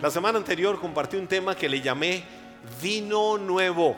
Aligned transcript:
La 0.00 0.12
semana 0.12 0.38
anterior 0.38 0.80
compartí 0.80 1.16
un 1.16 1.26
tema 1.26 1.56
que 1.56 1.68
le 1.68 1.80
llamé 1.80 2.22
vino 2.80 3.36
nuevo. 3.36 3.96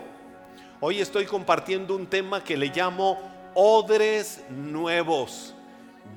Hoy 0.80 0.98
estoy 0.98 1.26
compartiendo 1.26 1.94
un 1.94 2.06
tema 2.06 2.42
que 2.42 2.56
le 2.56 2.68
llamo 2.68 3.18
odres 3.52 4.42
nuevos. 4.48 5.54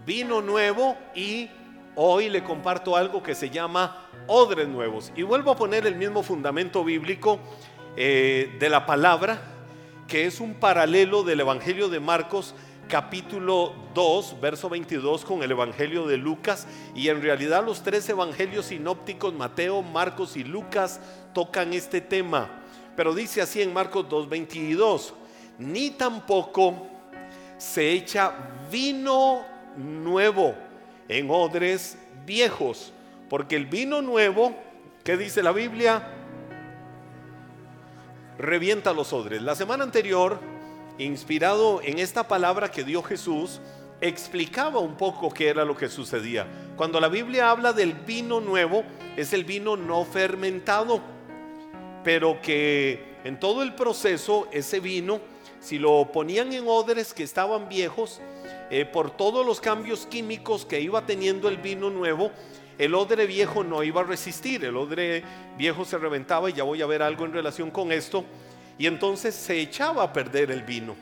Vino 0.05 0.41
nuevo 0.41 0.95
y 1.13 1.49
hoy 1.97 2.29
le 2.29 2.45
comparto 2.45 2.95
algo 2.95 3.21
que 3.21 3.35
se 3.35 3.49
llama 3.49 4.07
odres 4.27 4.69
nuevos. 4.69 5.11
Y 5.17 5.23
vuelvo 5.23 5.51
a 5.51 5.57
poner 5.57 5.85
el 5.85 5.95
mismo 5.95 6.23
fundamento 6.23 6.85
bíblico 6.85 7.39
eh, 7.97 8.55
de 8.61 8.69
la 8.69 8.85
palabra, 8.85 9.41
que 10.07 10.25
es 10.25 10.39
un 10.39 10.53
paralelo 10.53 11.23
del 11.23 11.41
Evangelio 11.41 11.89
de 11.89 11.99
Marcos 11.99 12.55
capítulo 12.87 13.73
2, 13.93 14.39
verso 14.39 14.69
22 14.69 15.25
con 15.25 15.43
el 15.43 15.51
Evangelio 15.51 16.07
de 16.07 16.17
Lucas 16.17 16.67
y 16.95 17.09
en 17.09 17.21
realidad 17.21 17.65
los 17.65 17.83
tres 17.83 18.07
evangelios 18.09 18.67
sinópticos, 18.67 19.33
Mateo, 19.33 19.81
Marcos 19.81 20.37
y 20.37 20.43
Lucas, 20.43 20.99
tocan 21.33 21.73
este 21.73 22.01
tema. 22.01 22.49
Pero 22.95 23.15
dice 23.15 23.41
así 23.41 23.61
en 23.61 23.73
Marcos 23.73 24.07
2, 24.09 24.29
22, 24.29 25.13
ni 25.57 25.91
tampoco 25.91 26.87
se 27.57 27.91
echa 27.91 28.33
vino 28.71 29.43
nuevo 29.77 30.55
en 31.07 31.29
odres 31.29 31.97
viejos, 32.25 32.93
porque 33.29 33.55
el 33.55 33.65
vino 33.65 34.01
nuevo, 34.01 34.55
¿qué 35.03 35.17
dice 35.17 35.41
la 35.41 35.51
Biblia? 35.51 36.07
Revienta 38.37 38.93
los 38.93 39.13
odres. 39.13 39.41
La 39.41 39.55
semana 39.55 39.83
anterior 39.83 40.52
inspirado 40.97 41.81
en 41.81 41.99
esta 41.99 42.27
palabra 42.27 42.69
que 42.69 42.83
dio 42.83 43.01
Jesús, 43.01 43.61
explicaba 44.01 44.79
un 44.79 44.95
poco 44.95 45.31
qué 45.31 45.47
era 45.47 45.65
lo 45.65 45.75
que 45.75 45.89
sucedía. 45.89 46.45
Cuando 46.75 46.99
la 46.99 47.07
Biblia 47.07 47.49
habla 47.49 47.73
del 47.73 47.93
vino 47.93 48.41
nuevo, 48.41 48.83
es 49.15 49.33
el 49.33 49.43
vino 49.43 49.77
no 49.77 50.05
fermentado, 50.05 51.01
pero 52.03 52.41
que 52.41 53.15
en 53.23 53.39
todo 53.39 53.63
el 53.63 53.73
proceso 53.75 54.47
ese 54.51 54.79
vino, 54.79 55.21
si 55.59 55.79
lo 55.79 56.11
ponían 56.11 56.51
en 56.51 56.67
odres 56.67 57.13
que 57.13 57.23
estaban 57.23 57.69
viejos, 57.69 58.19
eh, 58.69 58.85
por 58.85 59.11
todos 59.11 59.45
los 59.45 59.61
cambios 59.61 60.05
químicos 60.05 60.65
que 60.65 60.81
iba 60.81 61.05
teniendo 61.05 61.47
el 61.47 61.57
vino 61.57 61.89
nuevo, 61.89 62.31
el 62.77 62.95
odre 62.95 63.25
viejo 63.25 63.63
no 63.63 63.83
iba 63.83 64.01
a 64.01 64.03
resistir, 64.03 64.65
el 64.65 64.75
odre 64.75 65.23
viejo 65.57 65.85
se 65.85 65.97
reventaba 65.97 66.49
y 66.49 66.53
ya 66.53 66.63
voy 66.63 66.81
a 66.81 66.87
ver 66.87 67.03
algo 67.03 67.23
en 67.23 67.33
relación 67.33 67.71
con 67.71 67.91
esto 67.91 68.25
y 68.77 68.87
entonces 68.87 69.35
se 69.35 69.59
echaba 69.59 70.03
a 70.03 70.13
perder 70.13 70.51
el 70.51 70.63
vino. 70.63 70.95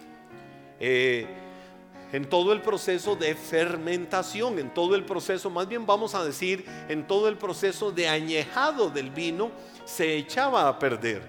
Eh, 0.80 1.28
en 2.12 2.30
todo 2.30 2.52
el 2.52 2.62
proceso 2.62 3.16
de 3.16 3.36
fermentación, 3.36 4.60
en 4.60 4.74
todo 4.74 4.96
el 4.96 5.06
proceso, 5.06 5.50
más 5.50 5.68
bien 5.68 5.86
vamos 5.86 6.14
a 6.14 6.26
decir, 6.26 6.66
en 6.90 7.08
todo 7.08 7.30
el 7.30 7.38
proceso 7.38 7.92
de 7.92 8.10
añejado 8.10 8.90
del 8.90 9.12
vino, 9.12 9.52
se 9.86 10.18
echaba 10.18 10.68
a 10.68 10.78
perder. 10.78 11.22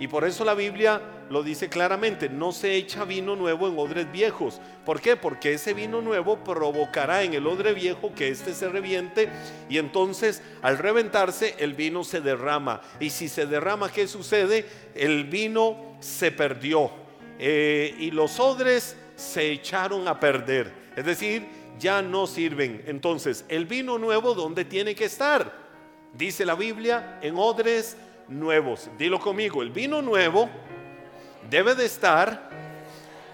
Y 0.00 0.08
por 0.08 0.24
eso 0.24 0.44
la 0.44 0.54
Biblia 0.54 1.02
lo 1.30 1.42
dice 1.42 1.68
claramente, 1.68 2.28
no 2.28 2.52
se 2.52 2.74
echa 2.74 3.04
vino 3.04 3.36
nuevo 3.36 3.68
en 3.68 3.78
odres 3.78 4.10
viejos. 4.10 4.60
¿Por 4.84 5.00
qué? 5.00 5.16
Porque 5.16 5.52
ese 5.52 5.74
vino 5.74 6.00
nuevo 6.00 6.42
provocará 6.42 7.22
en 7.22 7.34
el 7.34 7.46
odre 7.46 7.74
viejo 7.74 8.12
que 8.14 8.28
éste 8.28 8.54
se 8.54 8.68
reviente 8.68 9.28
y 9.68 9.78
entonces 9.78 10.42
al 10.62 10.78
reventarse 10.78 11.54
el 11.58 11.74
vino 11.74 12.04
se 12.04 12.20
derrama. 12.20 12.80
Y 13.00 13.10
si 13.10 13.28
se 13.28 13.46
derrama, 13.46 13.92
¿qué 13.92 14.08
sucede? 14.08 14.66
El 14.94 15.24
vino 15.24 15.96
se 16.00 16.32
perdió 16.32 16.90
eh, 17.38 17.94
y 17.98 18.10
los 18.10 18.40
odres 18.40 18.96
se 19.16 19.50
echaron 19.50 20.08
a 20.08 20.18
perder. 20.18 20.72
Es 20.96 21.04
decir, 21.04 21.46
ya 21.78 22.02
no 22.02 22.26
sirven. 22.26 22.82
Entonces, 22.86 23.44
el 23.48 23.66
vino 23.66 23.98
nuevo, 23.98 24.34
¿dónde 24.34 24.64
tiene 24.64 24.94
que 24.94 25.04
estar? 25.04 25.52
Dice 26.14 26.44
la 26.44 26.54
Biblia, 26.54 27.18
en 27.22 27.36
odres 27.36 27.96
nuevos. 28.28 28.90
Dilo 28.98 29.20
conmigo, 29.20 29.62
el 29.62 29.70
vino 29.70 30.02
nuevo 30.02 30.48
debe 31.48 31.74
de 31.74 31.86
estar 31.86 32.50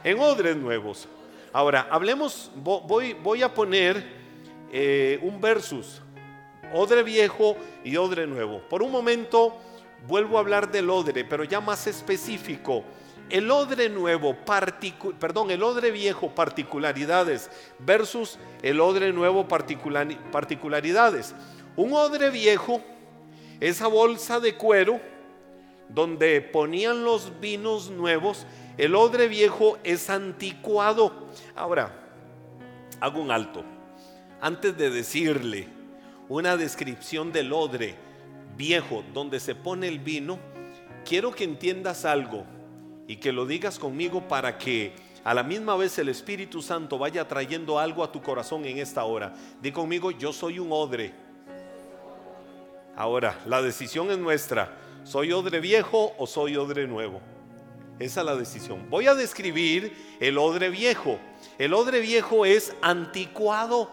en 0.02 0.18
odres 0.18 0.56
nuevos. 0.56 1.08
Ahora, 1.52 1.86
hablemos, 1.90 2.50
voy, 2.56 3.42
a 3.42 3.52
poner 3.52 4.04
eh, 4.72 5.18
un 5.22 5.40
versus, 5.40 6.02
odre 6.72 7.02
viejo 7.02 7.56
y 7.84 7.96
odre 7.96 8.26
nuevo. 8.26 8.60
Por 8.68 8.82
un 8.82 8.90
momento 8.90 9.56
vuelvo 10.06 10.36
a 10.36 10.40
hablar 10.40 10.70
del 10.70 10.90
odre, 10.90 11.24
pero 11.24 11.44
ya 11.44 11.60
más 11.60 11.86
específico. 11.86 12.84
El 13.30 13.50
odre 13.50 13.88
nuevo, 13.88 14.36
perdón, 15.18 15.50
el 15.50 15.62
odre 15.62 15.90
viejo, 15.90 16.34
particularidades, 16.34 17.50
versus 17.78 18.38
el 18.62 18.80
odre 18.80 19.12
nuevo, 19.12 19.48
particularidades. 19.48 21.34
Un 21.74 21.94
odre 21.94 22.28
viejo, 22.30 22.82
esa 23.60 23.86
bolsa 23.86 24.40
de 24.40 24.56
cuero, 24.56 25.00
donde 25.88 26.40
ponían 26.40 27.04
los 27.04 27.40
vinos 27.40 27.90
nuevos, 27.90 28.46
el 28.76 28.94
odre 28.94 29.28
viejo 29.28 29.78
es 29.84 30.10
anticuado. 30.10 31.28
Ahora, 31.54 31.92
hago 33.00 33.20
un 33.20 33.30
alto. 33.30 33.64
Antes 34.40 34.76
de 34.76 34.90
decirle 34.90 35.68
una 36.28 36.56
descripción 36.56 37.32
del 37.32 37.52
odre 37.52 37.94
viejo 38.56 39.04
donde 39.12 39.40
se 39.40 39.54
pone 39.54 39.88
el 39.88 39.98
vino, 39.98 40.38
quiero 41.04 41.32
que 41.32 41.44
entiendas 41.44 42.04
algo 42.04 42.44
y 43.06 43.16
que 43.16 43.32
lo 43.32 43.46
digas 43.46 43.78
conmigo 43.78 44.26
para 44.26 44.58
que 44.58 44.94
a 45.24 45.32
la 45.32 45.42
misma 45.42 45.76
vez 45.76 45.98
el 45.98 46.08
Espíritu 46.10 46.60
Santo 46.60 46.98
vaya 46.98 47.26
trayendo 47.26 47.78
algo 47.78 48.04
a 48.04 48.12
tu 48.12 48.22
corazón 48.22 48.64
en 48.66 48.78
esta 48.78 49.04
hora. 49.04 49.34
Di 49.62 49.72
conmigo, 49.72 50.10
yo 50.10 50.32
soy 50.32 50.58
un 50.58 50.68
odre. 50.70 51.12
Ahora, 52.94 53.40
la 53.46 53.62
decisión 53.62 54.10
es 54.10 54.18
nuestra. 54.18 54.76
¿Soy 55.04 55.32
odre 55.32 55.60
viejo 55.60 56.14
o 56.18 56.26
soy 56.26 56.56
odre 56.56 56.86
nuevo? 56.86 57.20
Esa 57.98 58.20
es 58.20 58.26
la 58.26 58.34
decisión. 58.34 58.88
Voy 58.90 59.06
a 59.06 59.14
describir 59.14 59.94
el 60.18 60.38
odre 60.38 60.70
viejo. 60.70 61.18
El 61.58 61.74
odre 61.74 62.00
viejo 62.00 62.44
es 62.44 62.74
anticuado. 62.82 63.90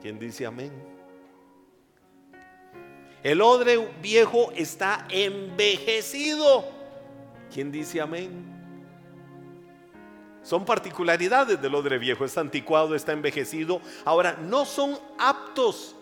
¿Quién 0.00 0.18
dice 0.18 0.46
amén? 0.46 0.72
El 3.22 3.42
odre 3.42 3.90
viejo 4.00 4.50
está 4.56 5.06
envejecido. 5.10 6.64
¿Quién 7.52 7.70
dice 7.70 8.00
amén? 8.00 8.50
Son 10.42 10.64
particularidades 10.64 11.60
del 11.60 11.74
odre 11.74 11.98
viejo. 11.98 12.24
Es 12.24 12.38
anticuado, 12.38 12.94
está 12.94 13.12
envejecido. 13.12 13.82
Ahora, 14.06 14.38
no 14.40 14.64
son 14.64 14.98
aptos 15.18 15.94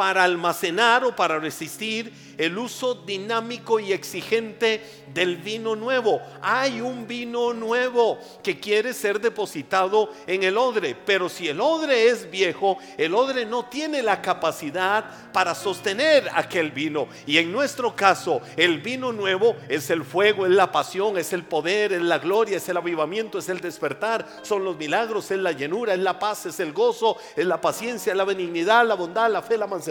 para 0.00 0.24
almacenar 0.24 1.04
o 1.04 1.14
para 1.14 1.38
resistir 1.38 2.10
el 2.38 2.56
uso 2.56 2.94
dinámico 2.94 3.78
y 3.78 3.92
exigente 3.92 4.82
del 5.12 5.36
vino 5.36 5.76
nuevo. 5.76 6.22
Hay 6.40 6.80
un 6.80 7.06
vino 7.06 7.52
nuevo 7.52 8.18
que 8.42 8.58
quiere 8.58 8.94
ser 8.94 9.20
depositado 9.20 10.10
en 10.26 10.42
el 10.42 10.56
odre, 10.56 10.96
pero 11.04 11.28
si 11.28 11.48
el 11.48 11.60
odre 11.60 12.08
es 12.08 12.30
viejo, 12.30 12.78
el 12.96 13.14
odre 13.14 13.44
no 13.44 13.66
tiene 13.66 14.02
la 14.02 14.22
capacidad 14.22 15.04
para 15.34 15.54
sostener 15.54 16.30
aquel 16.32 16.70
vino. 16.70 17.06
Y 17.26 17.36
en 17.36 17.52
nuestro 17.52 17.94
caso, 17.94 18.40
el 18.56 18.80
vino 18.80 19.12
nuevo 19.12 19.54
es 19.68 19.90
el 19.90 20.02
fuego, 20.02 20.46
es 20.46 20.52
la 20.52 20.72
pasión, 20.72 21.18
es 21.18 21.34
el 21.34 21.44
poder, 21.44 21.92
es 21.92 22.00
la 22.00 22.18
gloria, 22.18 22.56
es 22.56 22.66
el 22.70 22.78
avivamiento, 22.78 23.38
es 23.38 23.50
el 23.50 23.60
despertar, 23.60 24.26
son 24.40 24.64
los 24.64 24.78
milagros, 24.78 25.30
es 25.30 25.38
la 25.38 25.52
llenura, 25.52 25.92
es 25.92 26.00
la 26.00 26.18
paz, 26.18 26.46
es 26.46 26.58
el 26.58 26.72
gozo, 26.72 27.18
es 27.36 27.44
la 27.44 27.60
paciencia, 27.60 28.14
la 28.14 28.24
benignidad, 28.24 28.86
la 28.86 28.94
bondad, 28.94 29.30
la 29.30 29.42
fe, 29.42 29.58
la 29.58 29.66
mansedumbre 29.66 29.89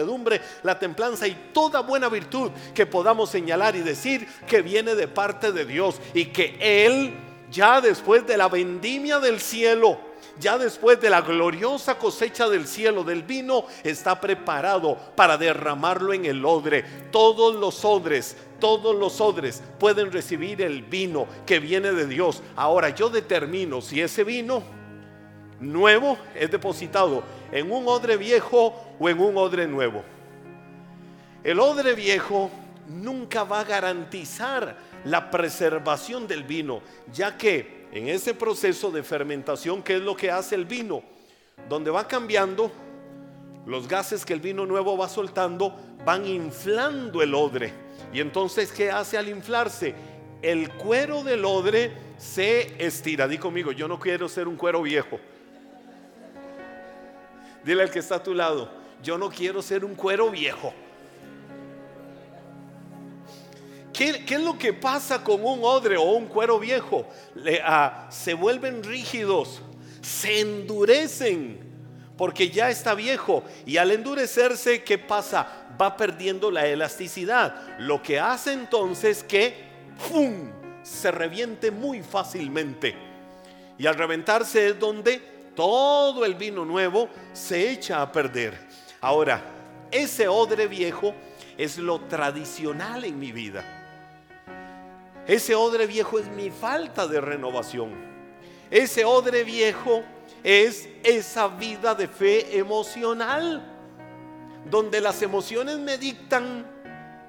la 0.62 0.78
templanza 0.78 1.26
y 1.26 1.50
toda 1.52 1.80
buena 1.80 2.08
virtud 2.08 2.50
que 2.74 2.86
podamos 2.86 3.30
señalar 3.30 3.76
y 3.76 3.80
decir 3.80 4.26
que 4.46 4.62
viene 4.62 4.94
de 4.94 5.08
parte 5.08 5.52
de 5.52 5.64
Dios 5.64 6.00
y 6.14 6.26
que 6.26 6.56
Él 6.60 7.14
ya 7.50 7.80
después 7.80 8.26
de 8.26 8.36
la 8.36 8.48
vendimia 8.48 9.18
del 9.18 9.40
cielo, 9.40 9.98
ya 10.38 10.56
después 10.56 11.00
de 11.00 11.10
la 11.10 11.20
gloriosa 11.20 11.98
cosecha 11.98 12.48
del 12.48 12.66
cielo 12.66 13.02
del 13.02 13.22
vino, 13.22 13.64
está 13.82 14.20
preparado 14.20 14.96
para 15.16 15.36
derramarlo 15.36 16.12
en 16.12 16.24
el 16.24 16.44
odre. 16.44 16.84
Todos 17.10 17.56
los 17.56 17.84
odres, 17.84 18.36
todos 18.60 18.94
los 18.94 19.20
odres 19.20 19.62
pueden 19.78 20.12
recibir 20.12 20.62
el 20.62 20.82
vino 20.82 21.26
que 21.44 21.58
viene 21.58 21.92
de 21.92 22.06
Dios. 22.06 22.42
Ahora 22.56 22.90
yo 22.90 23.10
determino 23.10 23.80
si 23.80 24.00
ese 24.00 24.24
vino 24.24 24.79
nuevo 25.60 26.18
es 26.34 26.50
depositado 26.50 27.22
en 27.52 27.70
un 27.70 27.86
odre 27.86 28.16
viejo 28.16 28.74
o 28.98 29.08
en 29.08 29.20
un 29.20 29.36
odre 29.36 29.66
nuevo. 29.66 30.02
El 31.44 31.60
odre 31.60 31.94
viejo 31.94 32.50
nunca 32.88 33.44
va 33.44 33.60
a 33.60 33.64
garantizar 33.64 34.76
la 35.04 35.30
preservación 35.30 36.26
del 36.26 36.44
vino, 36.44 36.82
ya 37.12 37.36
que 37.36 37.88
en 37.92 38.08
ese 38.08 38.34
proceso 38.34 38.90
de 38.90 39.02
fermentación, 39.02 39.82
¿qué 39.82 39.96
es 39.96 40.02
lo 40.02 40.16
que 40.16 40.30
hace 40.30 40.54
el 40.54 40.64
vino? 40.64 41.02
Donde 41.68 41.90
va 41.90 42.06
cambiando, 42.06 42.70
los 43.66 43.88
gases 43.88 44.24
que 44.24 44.32
el 44.32 44.40
vino 44.40 44.66
nuevo 44.66 44.96
va 44.96 45.08
soltando 45.08 45.76
van 46.04 46.26
inflando 46.26 47.22
el 47.22 47.34
odre. 47.34 47.72
Y 48.12 48.20
entonces, 48.20 48.72
¿qué 48.72 48.90
hace 48.90 49.18
al 49.18 49.28
inflarse? 49.28 49.94
El 50.42 50.70
cuero 50.70 51.22
del 51.22 51.44
odre 51.44 51.92
se 52.16 52.84
estira. 52.84 53.28
Di 53.28 53.38
conmigo, 53.38 53.72
yo 53.72 53.86
no 53.86 53.98
quiero 53.98 54.28
ser 54.28 54.48
un 54.48 54.56
cuero 54.56 54.82
viejo. 54.82 55.20
Dile 57.64 57.82
al 57.82 57.90
que 57.90 57.98
está 57.98 58.16
a 58.16 58.22
tu 58.22 58.34
lado, 58.34 58.70
yo 59.02 59.18
no 59.18 59.30
quiero 59.30 59.62
ser 59.62 59.84
un 59.84 59.94
cuero 59.94 60.30
viejo. 60.30 60.72
¿qué, 64.24 64.34
es 64.34 64.40
lo 64.40 64.58
que 64.58 64.72
pasa 64.72 65.22
con 65.22 65.44
un 65.44 65.60
odre 65.62 65.96
o 65.96 66.12
un 66.12 66.26
cuero 66.26 66.58
viejo? 66.58 67.06
Ah, 67.62 68.06
se 68.10 68.32
vuelven 68.32 68.82
rígidos, 68.82 69.60
se 70.00 70.40
endurecen 70.40 71.68
porque 72.16 72.50
ya 72.50 72.70
está 72.70 72.94
viejo 72.94 73.44
y 73.66 73.76
al 73.76 73.90
endurecerse, 73.90 74.82
¿qué 74.84 74.98
pasa? 74.98 75.66
Va 75.80 75.96
perdiendo 75.96 76.50
la 76.50 76.66
elasticidad, 76.66 77.78
lo 77.78 78.02
que 78.02 78.18
hace 78.18 78.52
entonces 78.52 79.22
que 79.22 79.54
¡fum! 79.98 80.50
se 80.82 81.10
reviente 81.10 81.70
muy 81.70 82.02
fácilmente. 82.02 82.94
Y 83.78 83.86
al 83.86 83.94
reventarse 83.94 84.68
es 84.68 84.78
donde 84.78 85.39
todo 85.60 86.24
el 86.24 86.36
vino 86.36 86.64
nuevo 86.64 87.10
se 87.34 87.70
echa 87.70 88.00
a 88.00 88.10
perder. 88.10 88.58
Ahora, 89.02 89.42
ese 89.90 90.26
odre 90.26 90.66
viejo 90.66 91.12
es 91.58 91.76
lo 91.76 92.00
tradicional 92.00 93.04
en 93.04 93.18
mi 93.18 93.30
vida. 93.30 93.62
Ese 95.26 95.54
odre 95.54 95.86
viejo 95.86 96.18
es 96.18 96.28
mi 96.28 96.48
falta 96.48 97.06
de 97.06 97.20
renovación. 97.20 97.90
Ese 98.70 99.04
odre 99.04 99.44
viejo 99.44 100.02
es 100.42 100.88
esa 101.02 101.48
vida 101.48 101.94
de 101.94 102.08
fe 102.08 102.56
emocional, 102.56 103.62
donde 104.70 104.98
las 105.02 105.20
emociones 105.20 105.78
me 105.78 105.98
dictan 105.98 106.64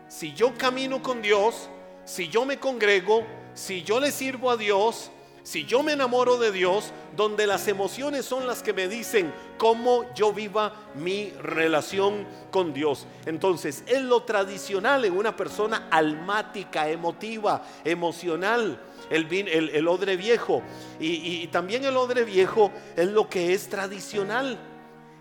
si 0.08 0.32
yo 0.32 0.58
camino 0.58 1.04
con 1.04 1.22
Dios, 1.22 1.70
si 2.06 2.30
yo 2.30 2.46
me 2.46 2.58
congrego, 2.58 3.26
si 3.54 3.84
yo 3.84 4.00
le 4.00 4.10
sirvo 4.10 4.50
a 4.50 4.56
Dios, 4.56 5.12
si 5.44 5.66
yo 5.66 5.84
me 5.84 5.94
enamoro 5.94 6.38
de 6.38 6.52
Dios, 6.52 6.92
donde 7.16 7.48
las 7.48 7.68
emociones 7.68 8.26
son 8.26 8.48
las 8.48 8.62
que 8.62 8.74
me 8.74 8.88
dicen 8.88 9.34
cómo 9.58 10.14
yo 10.14 10.34
viva 10.34 10.74
mi 10.96 11.32
relación 11.42 12.28
con 12.52 12.74
Dios. 12.74 13.08
Entonces, 13.26 13.84
es 13.88 14.02
lo 14.02 14.24
tradicional 14.24 15.06
en 15.06 15.18
una 15.18 15.36
persona 15.36 15.88
almática, 15.90 16.90
emotiva, 16.90 17.64
emocional 17.84 18.80
el, 19.12 19.88
odre 19.88 20.16
viejo. 20.16 20.62
Y, 21.00 21.44
y 21.44 21.48
también 21.48 21.84
el 21.86 21.98
odre 21.98 22.24
viejo 22.24 22.72
es 22.96 23.08
lo 23.08 23.30
que 23.30 23.54
es 23.54 23.70
tradicional, 23.70 24.58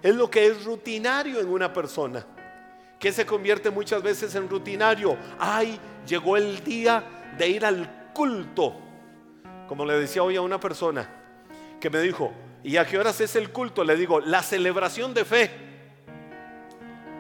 es 0.03 0.15
lo 0.15 0.31
que 0.31 0.47
es 0.47 0.65
rutinario 0.65 1.41
en 1.41 1.49
una 1.49 1.73
persona, 1.73 2.25
que 2.99 3.13
se 3.13 3.27
convierte 3.27 3.71
muchas 3.71 4.03
veces 4.03 4.35
en 4.35 4.49
rutinario. 4.49 5.17
Ay, 5.39 5.79
llegó 6.07 6.37
el 6.37 6.63
día 6.63 7.05
de 7.37 7.49
ir 7.49 7.65
al 7.65 8.13
culto. 8.13 8.90
Como 9.71 9.85
le 9.85 9.97
decía 10.01 10.25
hoy 10.25 10.35
a 10.35 10.41
una 10.41 10.59
persona 10.59 11.09
que 11.81 11.91
me 11.91 12.01
dijo, 12.01 12.33
¿y 12.65 12.77
a 12.77 12.85
qué 12.85 12.99
horas 12.99 13.21
es 13.21 13.37
el 13.37 13.53
culto? 13.53 13.85
Le 13.85 13.95
digo, 13.95 14.19
la 14.19 14.43
celebración 14.43 15.15
de 15.15 15.25
fe 15.25 15.49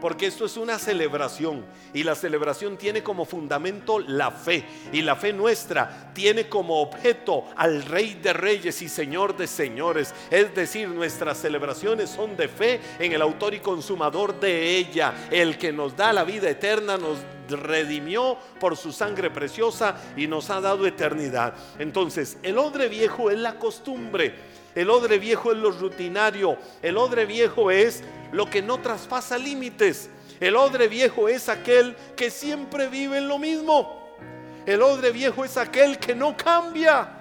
porque 0.00 0.26
esto 0.26 0.44
es 0.44 0.56
una 0.56 0.78
celebración 0.78 1.64
y 1.92 2.02
la 2.02 2.14
celebración 2.14 2.76
tiene 2.76 3.02
como 3.02 3.24
fundamento 3.24 3.98
la 3.98 4.30
fe 4.30 4.64
y 4.92 5.02
la 5.02 5.16
fe 5.16 5.32
nuestra 5.32 6.12
tiene 6.14 6.48
como 6.48 6.80
objeto 6.80 7.44
al 7.56 7.82
Rey 7.82 8.18
de 8.22 8.32
Reyes 8.32 8.82
y 8.82 8.88
Señor 8.88 9.36
de 9.36 9.46
Señores. 9.46 10.14
Es 10.30 10.54
decir, 10.54 10.88
nuestras 10.88 11.38
celebraciones 11.38 12.10
son 12.10 12.36
de 12.36 12.48
fe 12.48 12.80
en 12.98 13.12
el 13.12 13.22
autor 13.22 13.54
y 13.54 13.60
consumador 13.60 14.38
de 14.40 14.76
ella, 14.76 15.28
el 15.30 15.58
que 15.58 15.72
nos 15.72 15.96
da 15.96 16.12
la 16.12 16.24
vida 16.24 16.48
eterna, 16.48 16.96
nos 16.96 17.18
redimió 17.48 18.38
por 18.58 18.76
su 18.76 18.92
sangre 18.92 19.30
preciosa 19.30 19.96
y 20.16 20.26
nos 20.26 20.50
ha 20.50 20.60
dado 20.60 20.86
eternidad. 20.86 21.54
Entonces, 21.78 22.38
el 22.42 22.58
odre 22.58 22.88
viejo 22.88 23.30
es 23.30 23.38
la 23.38 23.56
costumbre. 23.56 24.59
El 24.74 24.90
odre 24.90 25.18
viejo 25.18 25.52
es 25.52 25.58
lo 25.58 25.70
rutinario. 25.70 26.56
El 26.82 26.96
odre 26.96 27.26
viejo 27.26 27.70
es 27.70 28.02
lo 28.32 28.48
que 28.48 28.62
no 28.62 28.80
traspasa 28.80 29.36
límites. 29.36 30.10
El 30.38 30.56
odre 30.56 30.88
viejo 30.88 31.28
es 31.28 31.48
aquel 31.48 31.96
que 32.16 32.30
siempre 32.30 32.88
vive 32.88 33.18
en 33.18 33.28
lo 33.28 33.38
mismo. 33.38 34.16
El 34.64 34.82
odre 34.82 35.10
viejo 35.10 35.44
es 35.44 35.56
aquel 35.56 35.98
que 35.98 36.14
no 36.14 36.36
cambia. 36.36 37.16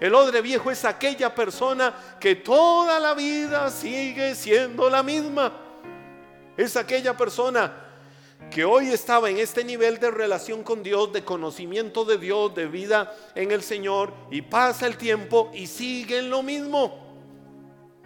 El 0.00 0.14
odre 0.14 0.40
viejo 0.40 0.70
es 0.70 0.84
aquella 0.84 1.34
persona 1.34 1.92
que 2.20 2.36
toda 2.36 3.00
la 3.00 3.14
vida 3.14 3.70
sigue 3.70 4.34
siendo 4.34 4.88
la 4.88 5.02
misma. 5.02 5.52
Es 6.56 6.76
aquella 6.76 7.16
persona 7.16 7.87
que 8.50 8.64
hoy 8.64 8.88
estaba 8.88 9.28
en 9.30 9.38
este 9.38 9.64
nivel 9.64 9.98
de 9.98 10.10
relación 10.10 10.62
con 10.62 10.82
Dios, 10.82 11.12
de 11.12 11.24
conocimiento 11.24 12.04
de 12.04 12.18
Dios, 12.18 12.54
de 12.54 12.66
vida 12.66 13.14
en 13.34 13.50
el 13.50 13.62
Señor, 13.62 14.12
y 14.30 14.42
pasa 14.42 14.86
el 14.86 14.96
tiempo 14.96 15.50
y 15.54 15.66
sigue 15.66 16.18
en 16.18 16.30
lo 16.30 16.42
mismo. 16.42 17.06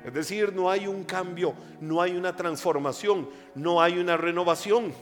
Es 0.05 0.13
decir, 0.13 0.53
no 0.53 0.69
hay 0.69 0.87
un 0.87 1.05
cambio, 1.05 1.55
no 1.81 2.03
hay 2.03 2.17
una 2.17 2.35
transformación, 2.35 3.29
no 3.55 3.81
hay 3.81 3.99
una 3.99 4.17
renovación. 4.17 4.93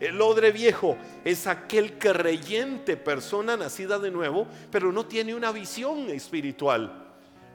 El 0.00 0.20
odre 0.20 0.50
viejo 0.50 0.96
es 1.24 1.46
aquel 1.46 1.96
creyente, 1.96 2.96
persona 2.96 3.56
nacida 3.56 4.00
de 4.00 4.10
nuevo, 4.10 4.48
pero 4.70 4.90
no 4.90 5.06
tiene 5.06 5.34
una 5.34 5.52
visión 5.52 6.10
espiritual 6.10 6.98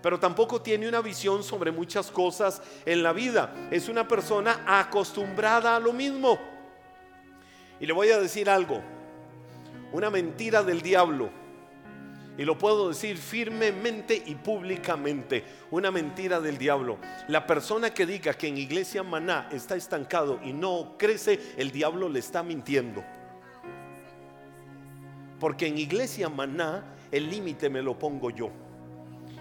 pero 0.02 0.20
tampoco 0.20 0.62
tiene 0.62 0.88
una 0.88 1.02
visión 1.02 1.44
sobre 1.44 1.72
muchas 1.72 2.12
cosas 2.12 2.62
en 2.86 3.04
la 3.04 3.12
vida. 3.12 3.54
Es 3.72 3.90
una 3.90 4.08
persona 4.08 4.64
acostumbrada 4.66 5.76
a 5.76 5.80
lo 5.82 5.92
mismo. 5.92 6.40
Y 7.80 7.86
le 7.86 7.94
voy 7.94 8.10
a 8.10 8.20
decir 8.20 8.50
algo, 8.50 8.82
una 9.92 10.10
mentira 10.10 10.64
del 10.64 10.82
diablo. 10.82 11.30
Y 12.38 12.46
lo 12.46 12.58
puedo 12.58 12.90
decir 12.90 13.18
firmemente 13.18 14.22
y 14.24 14.36
públicamente, 14.36 15.44
una 15.72 15.90
mentira 15.90 16.40
del 16.40 16.58
diablo. 16.58 17.00
La 17.28 17.48
persona 17.48 17.92
que 17.92 18.06
diga 18.06 18.36
que 18.36 18.48
en 18.48 18.58
Iglesia 18.58 19.02
Maná 19.02 19.50
está 19.52 19.76
estancado 19.76 20.40
y 20.44 20.54
no 20.54 20.96
crece, 20.98 21.40
el 21.58 21.72
diablo 21.72 22.10
le 22.10 22.20
está 22.20 22.44
mintiendo. 22.44 23.04
Porque 25.40 25.68
en 25.68 25.80
Iglesia 25.80 26.30
Maná 26.30 26.84
el 27.12 27.30
límite 27.30 27.70
me 27.70 27.82
lo 27.82 27.98
pongo 27.98 28.30
yo. 28.30 28.52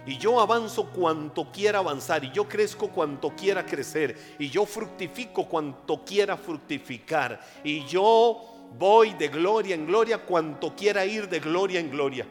Y 0.06 0.18
yo 0.18 0.40
avanzo 0.40 0.86
cuanto 0.90 1.50
quiera 1.50 1.80
avanzar. 1.80 2.24
Y 2.24 2.30
yo 2.30 2.48
crezco 2.48 2.88
cuanto 2.88 3.34
quiera 3.34 3.66
crecer. 3.66 4.16
Y 4.38 4.48
yo 4.48 4.64
fructifico 4.64 5.46
cuanto 5.48 6.04
quiera 6.04 6.36
fructificar. 6.36 7.40
Y 7.64 7.84
yo 7.86 8.40
voy 8.78 9.14
de 9.14 9.28
gloria 9.28 9.74
en 9.74 9.86
gloria 9.86 10.18
cuanto 10.18 10.74
quiera 10.76 11.04
ir 11.04 11.28
de 11.28 11.40
gloria 11.40 11.80
en 11.80 11.90
gloria. 11.90 12.26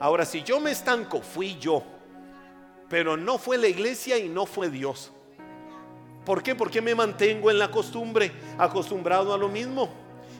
Ahora, 0.00 0.24
si 0.24 0.42
yo 0.42 0.58
me 0.58 0.70
estanco, 0.70 1.20
fui 1.20 1.58
yo. 1.58 1.82
Pero 2.88 3.16
no 3.16 3.36
fue 3.36 3.58
la 3.58 3.68
iglesia 3.68 4.16
y 4.16 4.28
no 4.28 4.46
fue 4.46 4.70
Dios. 4.70 5.12
¿Por 6.24 6.42
qué? 6.42 6.54
Porque 6.54 6.80
me 6.80 6.94
mantengo 6.94 7.50
en 7.50 7.58
la 7.58 7.70
costumbre, 7.70 8.32
acostumbrado 8.58 9.34
a 9.34 9.38
lo 9.38 9.48
mismo. 9.48 9.90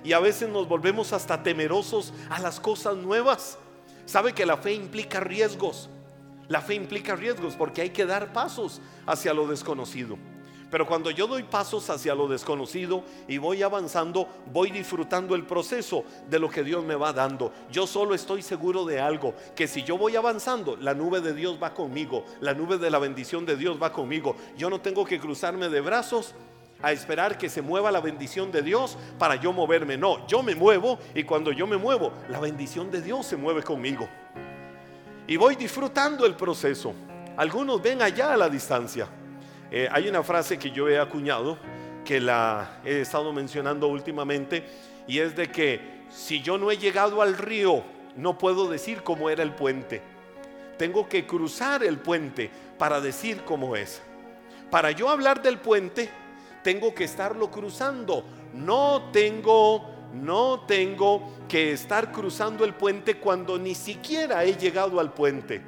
Y 0.03 0.12
a 0.12 0.20
veces 0.20 0.49
nos 0.49 0.67
volvemos 0.67 1.12
hasta 1.12 1.43
temerosos 1.43 2.15
a 2.31 2.39
las 2.39 2.60
cosas 2.60 2.96
nuevas. 2.96 3.58
Sabe 4.06 4.32
que 4.32 4.46
la 4.46 4.56
fe 4.56 4.72
implica 4.72 5.20
riesgos. 5.20 5.91
La 6.55 6.61
fe 6.61 6.77
implica 6.77 7.17
riesgos 7.17 7.56
porque 7.56 7.82
hay 7.82 7.91
que 7.91 8.06
dar 8.06 8.32
pasos 8.32 8.81
hacia 9.06 9.34
lo 9.34 9.49
desconocido. 9.49 10.17
Pero 10.70 10.87
cuando 10.87 11.11
yo 11.11 11.27
doy 11.27 11.43
pasos 11.43 11.91
hacia 11.91 12.15
lo 12.15 12.29
desconocido 12.29 13.03
y 13.27 13.39
voy 13.39 13.65
avanzando, 13.65 14.29
voy 14.53 14.70
disfrutando 14.70 15.34
el 15.34 15.46
proceso 15.46 16.05
de 16.31 16.39
lo 16.39 16.49
que 16.49 16.63
Dios 16.63 16.84
me 16.84 16.94
va 16.94 17.13
dando. 17.13 17.53
Yo 17.73 17.89
solo 17.89 18.15
estoy 18.15 18.41
seguro 18.41 18.84
de 18.84 19.01
algo, 19.01 19.34
que 19.56 19.67
si 19.67 19.82
yo 19.82 19.99
voy 19.99 20.15
avanzando, 20.15 20.77
la 20.77 20.94
nube 20.94 21.20
de 21.20 21.34
Dios 21.34 21.58
va 21.61 21.75
conmigo, 21.75 22.25
la 22.41 22.55
nube 22.55 22.79
de 22.79 22.89
la 22.89 23.01
bendición 23.01 23.44
de 23.44 23.56
Dios 23.56 23.77
va 23.82 23.93
conmigo. 23.93 24.37
Yo 24.56 24.70
no 24.70 24.81
tengo 24.81 25.05
que 25.05 25.19
cruzarme 25.19 25.69
de 25.69 25.81
brazos 25.81 26.37
a 26.82 26.93
esperar 26.93 27.37
que 27.37 27.51
se 27.51 27.63
mueva 27.63 27.91
la 27.91 28.01
bendición 28.01 28.53
de 28.53 28.63
Dios 28.63 28.96
para 29.19 29.34
yo 29.34 29.53
moverme. 29.53 29.96
No, 29.96 30.25
yo 30.29 30.44
me 30.44 30.55
muevo 30.55 31.01
y 31.17 31.25
cuando 31.25 31.51
yo 31.51 31.67
me 31.67 31.79
muevo, 31.79 32.13
la 32.29 32.39
bendición 32.39 32.93
de 32.93 33.03
Dios 33.03 33.27
se 33.27 33.37
mueve 33.37 33.65
conmigo 33.65 34.08
y 35.27 35.37
voy 35.37 35.57
disfrutando 35.57 36.27
el 36.27 36.35
proceso. 36.35 36.95
Algunos 37.37 37.83
ven 37.83 38.03
allá 38.03 38.33
a 38.33 38.37
la 38.37 38.49
distancia. 38.49 39.09
Eh, 39.71 39.89
hay 39.91 40.09
una 40.09 40.23
frase 40.23 40.59
que 40.59 40.71
yo 40.71 40.89
he 40.89 40.99
acuñado, 40.99 41.59
que 42.05 42.21
la 42.21 42.81
he 42.85 43.01
estado 43.01 43.33
mencionando 43.33 43.89
últimamente, 43.89 44.65
y 45.07 45.19
es 45.19 45.35
de 45.35 45.51
que 45.51 46.05
si 46.11 46.43
yo 46.43 46.59
no 46.59 46.71
he 46.71 46.77
llegado 46.77 47.23
al 47.23 47.37
río, 47.37 47.83
no 48.17 48.39
puedo 48.39 48.69
decir 48.69 49.03
cómo 49.03 49.31
era 49.31 49.43
el 49.43 49.55
puente. 49.55 50.03
Tengo 50.79 51.09
que 51.09 51.27
cruzar 51.27 51.83
el 51.83 51.99
puente 51.99 52.51
para 52.79 53.01
decir 53.01 53.43
cómo 53.45 53.77
es. 53.77 54.03
Para 54.71 54.91
yo 54.91 55.09
hablar 55.09 55.43
del 55.43 55.59
puente, 55.59 56.11
tengo 56.63 56.95
que 56.95 57.05
estarlo 57.05 57.51
cruzando. 57.51 58.25
No 58.53 59.11
tengo 59.13 59.94
no 60.15 60.65
tengo 60.67 61.33
que 61.49 61.73
estar 61.73 62.13
cruzando 62.13 62.65
el 62.65 62.75
puente 62.75 63.17
cuando 63.17 63.59
ni 63.59 63.75
siquiera 63.75 64.44
he 64.44 64.56
llegado 64.56 65.01
al 65.01 65.13
puente. 65.13 65.61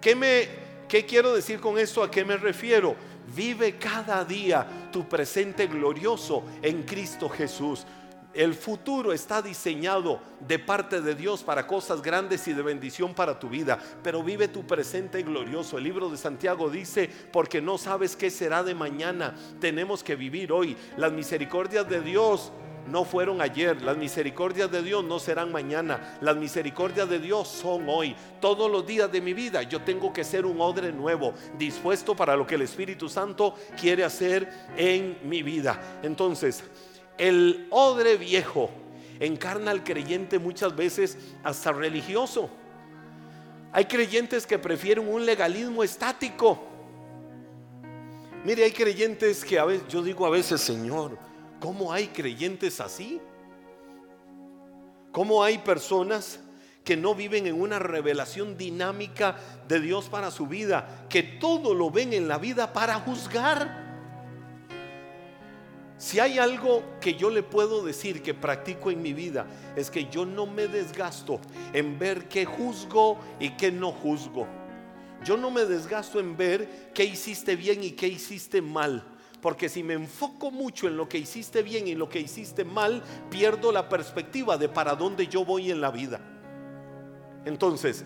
¿Qué, 0.00 0.16
me, 0.16 0.48
qué 0.88 1.04
quiero 1.04 1.34
decir 1.34 1.60
con 1.60 1.78
esto? 1.78 2.02
¿A 2.02 2.10
qué 2.10 2.24
me 2.24 2.36
refiero? 2.36 2.96
Vive 3.34 3.76
cada 3.76 4.24
día 4.24 4.66
tu 4.90 5.08
presente 5.08 5.66
glorioso 5.66 6.44
en 6.62 6.82
Cristo 6.82 7.28
Jesús. 7.28 7.86
El 8.32 8.54
futuro 8.54 9.12
está 9.12 9.42
diseñado 9.42 10.20
de 10.46 10.60
parte 10.60 11.00
de 11.00 11.16
Dios 11.16 11.42
para 11.42 11.66
cosas 11.66 12.00
grandes 12.00 12.46
y 12.46 12.52
de 12.52 12.62
bendición 12.62 13.12
para 13.12 13.40
tu 13.40 13.48
vida, 13.48 13.78
pero 14.04 14.22
vive 14.22 14.46
tu 14.46 14.64
presente 14.64 15.22
glorioso. 15.24 15.78
El 15.78 15.84
libro 15.84 16.08
de 16.08 16.16
Santiago 16.16 16.70
dice, 16.70 17.10
porque 17.32 17.60
no 17.60 17.76
sabes 17.76 18.14
qué 18.14 18.30
será 18.30 18.62
de 18.62 18.74
mañana, 18.74 19.34
tenemos 19.60 20.04
que 20.04 20.14
vivir 20.14 20.52
hoy. 20.52 20.76
Las 20.96 21.10
misericordias 21.10 21.88
de 21.88 22.00
Dios 22.02 22.52
no 22.86 23.04
fueron 23.04 23.40
ayer, 23.40 23.80
las 23.82 23.96
misericordias 23.96 24.70
de 24.70 24.82
Dios 24.82 25.04
no 25.04 25.18
serán 25.18 25.52
mañana, 25.52 26.18
las 26.20 26.36
misericordias 26.36 27.08
de 27.08 27.18
Dios 27.18 27.48
son 27.48 27.88
hoy. 27.88 28.16
Todos 28.40 28.70
los 28.70 28.86
días 28.86 29.10
de 29.12 29.20
mi 29.20 29.32
vida 29.32 29.62
yo 29.62 29.82
tengo 29.82 30.12
que 30.12 30.24
ser 30.24 30.46
un 30.46 30.60
odre 30.60 30.92
nuevo, 30.92 31.34
dispuesto 31.58 32.16
para 32.16 32.36
lo 32.36 32.46
que 32.46 32.56
el 32.56 32.62
Espíritu 32.62 33.08
Santo 33.08 33.54
quiere 33.80 34.04
hacer 34.04 34.48
en 34.76 35.18
mi 35.24 35.42
vida. 35.42 36.00
Entonces, 36.02 36.64
el 37.18 37.66
odre 37.70 38.16
viejo 38.16 38.70
encarna 39.20 39.70
al 39.70 39.84
creyente 39.84 40.38
muchas 40.38 40.74
veces 40.74 41.18
hasta 41.44 41.72
religioso. 41.72 42.50
Hay 43.72 43.84
creyentes 43.84 44.46
que 44.46 44.58
prefieren 44.58 45.06
un 45.06 45.24
legalismo 45.24 45.84
estático. 45.84 46.66
Mire, 48.44 48.64
hay 48.64 48.72
creyentes 48.72 49.44
que 49.44 49.58
a 49.58 49.64
veces, 49.64 49.86
yo 49.88 50.02
digo 50.02 50.26
a 50.26 50.30
veces, 50.30 50.60
Señor, 50.60 51.18
¿cómo 51.60 51.92
hay 51.92 52.08
creyentes 52.08 52.80
así? 52.80 53.20
¿Cómo 55.12 55.44
hay 55.44 55.58
personas 55.58 56.40
que 56.84 56.96
no 56.96 57.14
viven 57.14 57.46
en 57.46 57.60
una 57.60 57.78
revelación 57.78 58.56
dinámica 58.56 59.36
de 59.68 59.80
Dios 59.80 60.08
para 60.08 60.30
su 60.30 60.46
vida, 60.46 61.06
que 61.08 61.22
todo 61.22 61.74
lo 61.74 61.90
ven 61.90 62.12
en 62.12 62.26
la 62.26 62.38
vida 62.38 62.72
para 62.72 62.94
juzgar? 62.94 63.88
Si 65.98 66.18
hay 66.18 66.38
algo 66.38 66.82
que 66.98 67.14
yo 67.14 67.28
le 67.28 67.42
puedo 67.42 67.84
decir 67.84 68.22
que 68.22 68.32
practico 68.32 68.90
en 68.90 69.02
mi 69.02 69.12
vida, 69.12 69.46
es 69.76 69.90
que 69.90 70.06
yo 70.06 70.24
no 70.24 70.46
me 70.46 70.66
desgasto 70.66 71.40
en 71.74 71.98
ver 71.98 72.26
qué 72.26 72.46
juzgo 72.46 73.18
y 73.38 73.50
qué 73.50 73.70
no 73.70 73.92
juzgo. 73.92 74.46
Yo 75.22 75.36
no 75.36 75.50
me 75.50 75.66
desgasto 75.66 76.18
en 76.18 76.38
ver 76.38 76.90
qué 76.94 77.04
hiciste 77.04 77.54
bien 77.54 77.84
y 77.84 77.90
qué 77.90 78.08
hiciste 78.08 78.62
mal. 78.62 79.04
Porque 79.40 79.68
si 79.68 79.82
me 79.82 79.94
enfoco 79.94 80.50
mucho 80.50 80.86
en 80.86 80.96
lo 80.96 81.08
que 81.08 81.18
hiciste 81.18 81.62
bien 81.62 81.88
y 81.88 81.94
lo 81.94 82.08
que 82.08 82.20
hiciste 82.20 82.64
mal, 82.64 83.02
pierdo 83.30 83.72
la 83.72 83.88
perspectiva 83.88 84.58
de 84.58 84.68
para 84.68 84.94
dónde 84.94 85.26
yo 85.26 85.44
voy 85.44 85.70
en 85.70 85.80
la 85.80 85.90
vida. 85.90 86.20
Entonces, 87.44 88.04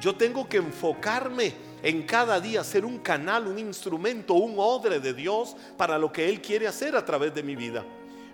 yo 0.00 0.16
tengo 0.16 0.48
que 0.48 0.56
enfocarme 0.56 1.54
en 1.82 2.02
cada 2.02 2.40
día 2.40 2.64
ser 2.64 2.84
un 2.84 2.98
canal, 2.98 3.46
un 3.46 3.58
instrumento, 3.58 4.34
un 4.34 4.54
odre 4.58 4.98
de 4.98 5.14
Dios 5.14 5.56
para 5.76 5.98
lo 5.98 6.12
que 6.12 6.28
Él 6.28 6.42
quiere 6.42 6.66
hacer 6.66 6.96
a 6.96 7.04
través 7.04 7.32
de 7.34 7.44
mi 7.44 7.54
vida. 7.54 7.84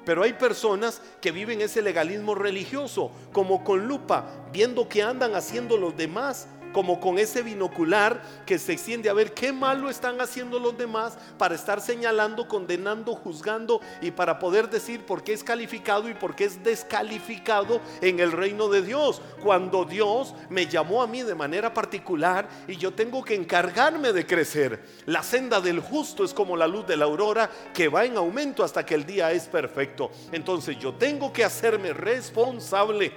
Pero 0.06 0.22
hay 0.22 0.32
personas 0.32 1.02
que 1.20 1.32
viven 1.32 1.60
ese 1.60 1.82
legalismo 1.82 2.34
religioso, 2.34 3.10
como 3.30 3.62
con 3.62 3.86
lupa, 3.86 4.48
viendo 4.50 4.88
que 4.88 5.02
andan 5.02 5.34
haciendo 5.34 5.76
los 5.76 5.94
demás 5.94 6.48
como 6.72 7.00
con 7.00 7.18
ese 7.18 7.42
binocular 7.42 8.22
que 8.46 8.58
se 8.58 8.72
extiende 8.72 9.08
a 9.08 9.14
ver 9.14 9.34
qué 9.34 9.52
malo 9.52 9.90
están 9.90 10.20
haciendo 10.20 10.58
los 10.58 10.76
demás 10.76 11.18
para 11.36 11.54
estar 11.54 11.80
señalando, 11.80 12.48
condenando, 12.48 13.14
juzgando 13.14 13.80
y 14.00 14.10
para 14.10 14.38
poder 14.38 14.68
decir 14.70 15.04
por 15.04 15.22
qué 15.22 15.32
es 15.32 15.44
calificado 15.44 16.08
y 16.08 16.14
por 16.14 16.34
qué 16.34 16.44
es 16.44 16.62
descalificado 16.62 17.80
en 18.00 18.20
el 18.20 18.32
reino 18.32 18.68
de 18.68 18.82
Dios. 18.82 19.20
Cuando 19.42 19.84
Dios 19.84 20.34
me 20.50 20.66
llamó 20.66 21.02
a 21.02 21.06
mí 21.06 21.22
de 21.22 21.34
manera 21.34 21.72
particular 21.72 22.48
y 22.66 22.76
yo 22.76 22.92
tengo 22.92 23.24
que 23.24 23.34
encargarme 23.34 24.12
de 24.12 24.26
crecer. 24.26 24.84
La 25.06 25.22
senda 25.22 25.60
del 25.60 25.80
justo 25.80 26.24
es 26.24 26.34
como 26.34 26.56
la 26.56 26.66
luz 26.66 26.86
de 26.86 26.96
la 26.96 27.06
aurora 27.06 27.50
que 27.72 27.88
va 27.88 28.04
en 28.04 28.16
aumento 28.16 28.64
hasta 28.64 28.84
que 28.84 28.94
el 28.94 29.06
día 29.06 29.32
es 29.32 29.46
perfecto. 29.46 30.10
Entonces 30.32 30.78
yo 30.78 30.94
tengo 30.94 31.32
que 31.32 31.44
hacerme 31.44 31.92
responsable 31.92 33.12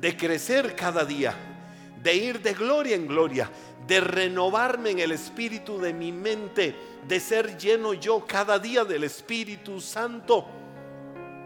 de 0.00 0.16
crecer 0.16 0.74
cada 0.74 1.04
día 1.04 1.51
de 2.02 2.14
ir 2.14 2.42
de 2.42 2.52
gloria 2.52 2.96
en 2.96 3.06
gloria, 3.06 3.48
de 3.86 4.00
renovarme 4.00 4.90
en 4.90 4.98
el 4.98 5.12
espíritu 5.12 5.78
de 5.78 5.92
mi 5.92 6.10
mente, 6.10 6.74
de 7.06 7.20
ser 7.20 7.56
lleno 7.56 7.94
yo 7.94 8.26
cada 8.26 8.58
día 8.58 8.84
del 8.84 9.04
Espíritu 9.04 9.80
Santo 9.80 10.46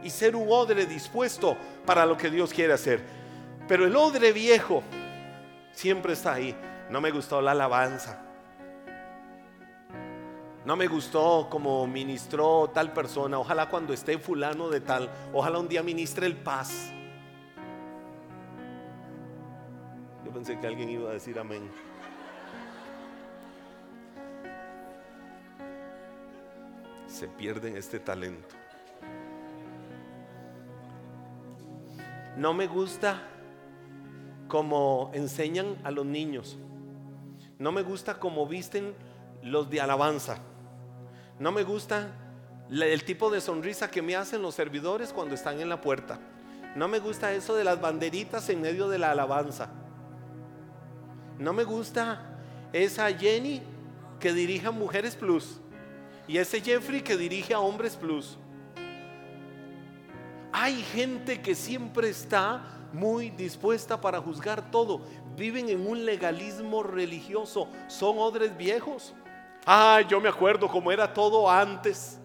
y 0.03 0.11
ser 0.11 0.37
un 0.37 0.47
odre 0.49 0.87
dispuesto 0.87 1.57
para 1.85 2.07
lo 2.07 2.17
que 2.17 2.31
Dios 2.31 2.53
quiere 2.53 2.73
hacer. 2.73 3.03
Pero 3.69 3.87
el 3.87 3.97
odre 3.97 4.33
viejo 4.33 4.83
siempre 5.73 6.13
está 6.13 6.35
ahí. 6.35 6.55
No 6.91 7.01
me 7.01 7.11
gustó 7.11 7.41
la 7.41 7.51
alabanza. 7.53 8.23
No 10.65 10.77
me 10.77 10.87
gustó 10.89 11.49
como 11.51 11.87
ministró 11.87 12.71
tal 12.73 12.93
persona. 12.93 13.39
Ojalá 13.39 13.69
cuando 13.69 13.93
esté 13.93 14.19
fulano 14.19 14.69
de 14.69 14.81
tal, 14.81 15.11
ojalá 15.33 15.59
un 15.59 15.69
día 15.69 15.83
ministre 15.83 16.27
el 16.27 16.37
paz. 16.37 16.93
Pensé 20.37 20.59
que 20.61 20.67
alguien 20.67 20.91
iba 20.91 21.09
a 21.09 21.15
decir 21.15 21.39
amén. 21.39 21.71
Se 27.09 27.27
pierden 27.27 27.75
este 27.75 27.99
talento. 27.99 28.55
No 32.37 32.53
me 32.53 32.67
gusta 32.67 33.23
como 34.47 35.11
enseñan 35.15 35.79
a 35.85 35.91
los 35.91 36.05
niños. 36.05 36.59
No 37.59 37.73
me 37.73 37.81
gusta 37.81 38.21
como 38.21 38.47
visten 38.47 38.95
los 39.43 39.71
de 39.71 39.81
alabanza. 39.81 40.37
No 41.39 41.51
me 41.51 41.63
gusta 41.63 42.11
el 42.69 43.05
tipo 43.05 43.31
de 43.31 43.41
sonrisa 43.41 43.91
que 43.91 44.03
me 44.03 44.17
hacen 44.17 44.43
los 44.43 44.55
servidores 44.55 45.15
cuando 45.15 45.35
están 45.35 45.63
en 45.63 45.71
la 45.71 45.81
puerta. 45.81 46.21
No 46.75 46.89
me 46.89 46.99
gusta 46.99 47.33
eso 47.33 47.55
de 47.57 47.65
las 47.65 47.81
banderitas 47.81 48.51
en 48.51 48.61
medio 48.61 48.87
de 48.91 48.99
la 48.99 49.13
alabanza. 49.13 49.71
No 51.39 51.53
me 51.53 51.65
gusta 51.65 52.21
esa 52.73 53.13
Jenny 53.13 53.63
que 54.19 54.33
dirige 54.33 54.67
a 54.67 54.71
Mujeres 54.71 55.15
Plus 55.15 55.61
y 56.27 56.39
ese 56.39 56.61
Jeffrey 56.61 57.03
que 57.03 57.17
dirige 57.17 57.55
a 57.55 57.61
Hombres 57.61 57.97
Plus. 57.97 58.39
Hay 60.53 60.83
gente 60.83 61.43
que 61.43 61.55
siempre 61.55 62.09
está 62.09 62.63
muy 62.93 63.31
dispuesta 63.31 64.01
para 64.01 64.21
juzgar 64.21 64.71
todo. 64.71 65.03
Viven 65.37 65.69
en 65.69 65.87
un 65.87 66.05
legalismo 66.07 66.83
religioso. 66.83 67.69
Son 67.89 68.19
odres 68.19 68.57
viejos. 68.57 69.15
Ay, 69.67 70.07
yo 70.09 70.21
me 70.21 70.31
acuerdo 70.31 70.69
cómo 70.69 70.91
era 70.91 71.13
todo 71.13 71.51
antes. 71.51 72.19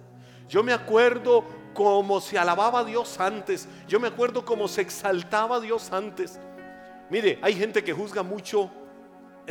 Yo 0.48 0.64
me 0.64 0.72
acuerdo 0.72 1.44
cómo 1.74 2.22
se 2.22 2.38
alababa 2.38 2.80
a 2.80 2.84
Dios 2.86 3.20
antes. 3.20 3.68
Yo 3.88 4.00
me 4.00 4.08
acuerdo 4.08 4.46
cómo 4.46 4.68
se 4.68 4.82
exaltaba 4.82 5.58
a 5.58 5.60
Dios 5.60 5.92
antes. 5.92 6.40
Mire, 7.10 7.38
hay 7.42 7.54
gente 7.54 7.84
que 7.84 7.92
juzga 7.92 8.24
mucho 8.24 8.72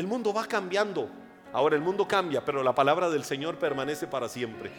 el 0.00 0.07
mundo 0.07 0.33
va 0.33 0.47
cambiando. 0.47 1.09
Ahora 1.52 1.76
el 1.76 1.83
mundo 1.83 2.09
cambia, 2.09 2.45
pero 2.45 2.62
la 2.62 2.75
palabra 2.75 3.11
del 3.11 3.23
Señor 3.23 3.57
permanece 3.57 4.07
para 4.07 4.28
siempre. 4.28 4.71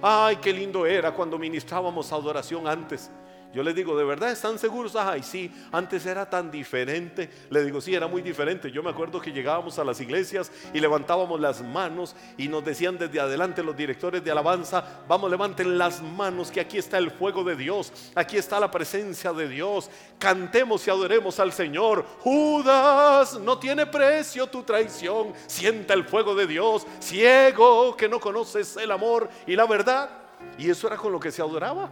Ay, 0.00 0.36
qué 0.36 0.52
lindo 0.52 0.86
era 0.86 1.12
cuando 1.12 1.38
ministrábamos 1.38 2.12
adoración 2.12 2.66
antes. 2.66 3.10
Yo 3.54 3.62
les 3.62 3.74
digo, 3.74 3.96
¿de 3.96 4.04
verdad 4.04 4.30
están 4.30 4.58
seguros? 4.58 4.94
Ay, 4.94 5.22
sí, 5.22 5.50
antes 5.72 6.04
era 6.04 6.28
tan 6.28 6.50
diferente. 6.50 7.30
Le 7.48 7.64
digo, 7.64 7.80
sí, 7.80 7.94
era 7.94 8.06
muy 8.06 8.20
diferente. 8.20 8.70
Yo 8.70 8.82
me 8.82 8.90
acuerdo 8.90 9.20
que 9.20 9.32
llegábamos 9.32 9.78
a 9.78 9.84
las 9.84 10.00
iglesias 10.02 10.52
y 10.74 10.80
levantábamos 10.80 11.40
las 11.40 11.62
manos 11.62 12.14
y 12.36 12.46
nos 12.48 12.62
decían 12.62 12.98
desde 12.98 13.20
adelante 13.20 13.62
los 13.62 13.74
directores 13.74 14.22
de 14.22 14.30
alabanza, 14.30 15.02
vamos, 15.08 15.30
levanten 15.30 15.78
las 15.78 16.02
manos 16.02 16.50
que 16.50 16.60
aquí 16.60 16.76
está 16.76 16.98
el 16.98 17.10
fuego 17.10 17.42
de 17.42 17.56
Dios, 17.56 17.90
aquí 18.14 18.36
está 18.36 18.60
la 18.60 18.70
presencia 18.70 19.32
de 19.32 19.48
Dios. 19.48 19.90
Cantemos 20.18 20.86
y 20.86 20.90
adoremos 20.90 21.40
al 21.40 21.52
Señor. 21.52 22.04
Judas, 22.20 23.40
no 23.40 23.58
tiene 23.58 23.86
precio 23.86 24.46
tu 24.48 24.62
traición. 24.62 25.32
Sienta 25.46 25.94
el 25.94 26.04
fuego 26.04 26.34
de 26.34 26.46
Dios, 26.46 26.86
ciego 27.00 27.96
que 27.96 28.10
no 28.10 28.20
conoces 28.20 28.76
el 28.76 28.90
amor 28.90 29.28
y 29.46 29.56
la 29.56 29.64
verdad. 29.64 30.10
Y 30.58 30.68
eso 30.68 30.86
era 30.86 30.96
con 30.96 31.12
lo 31.12 31.18
que 31.18 31.32
se 31.32 31.40
adoraba. 31.40 31.90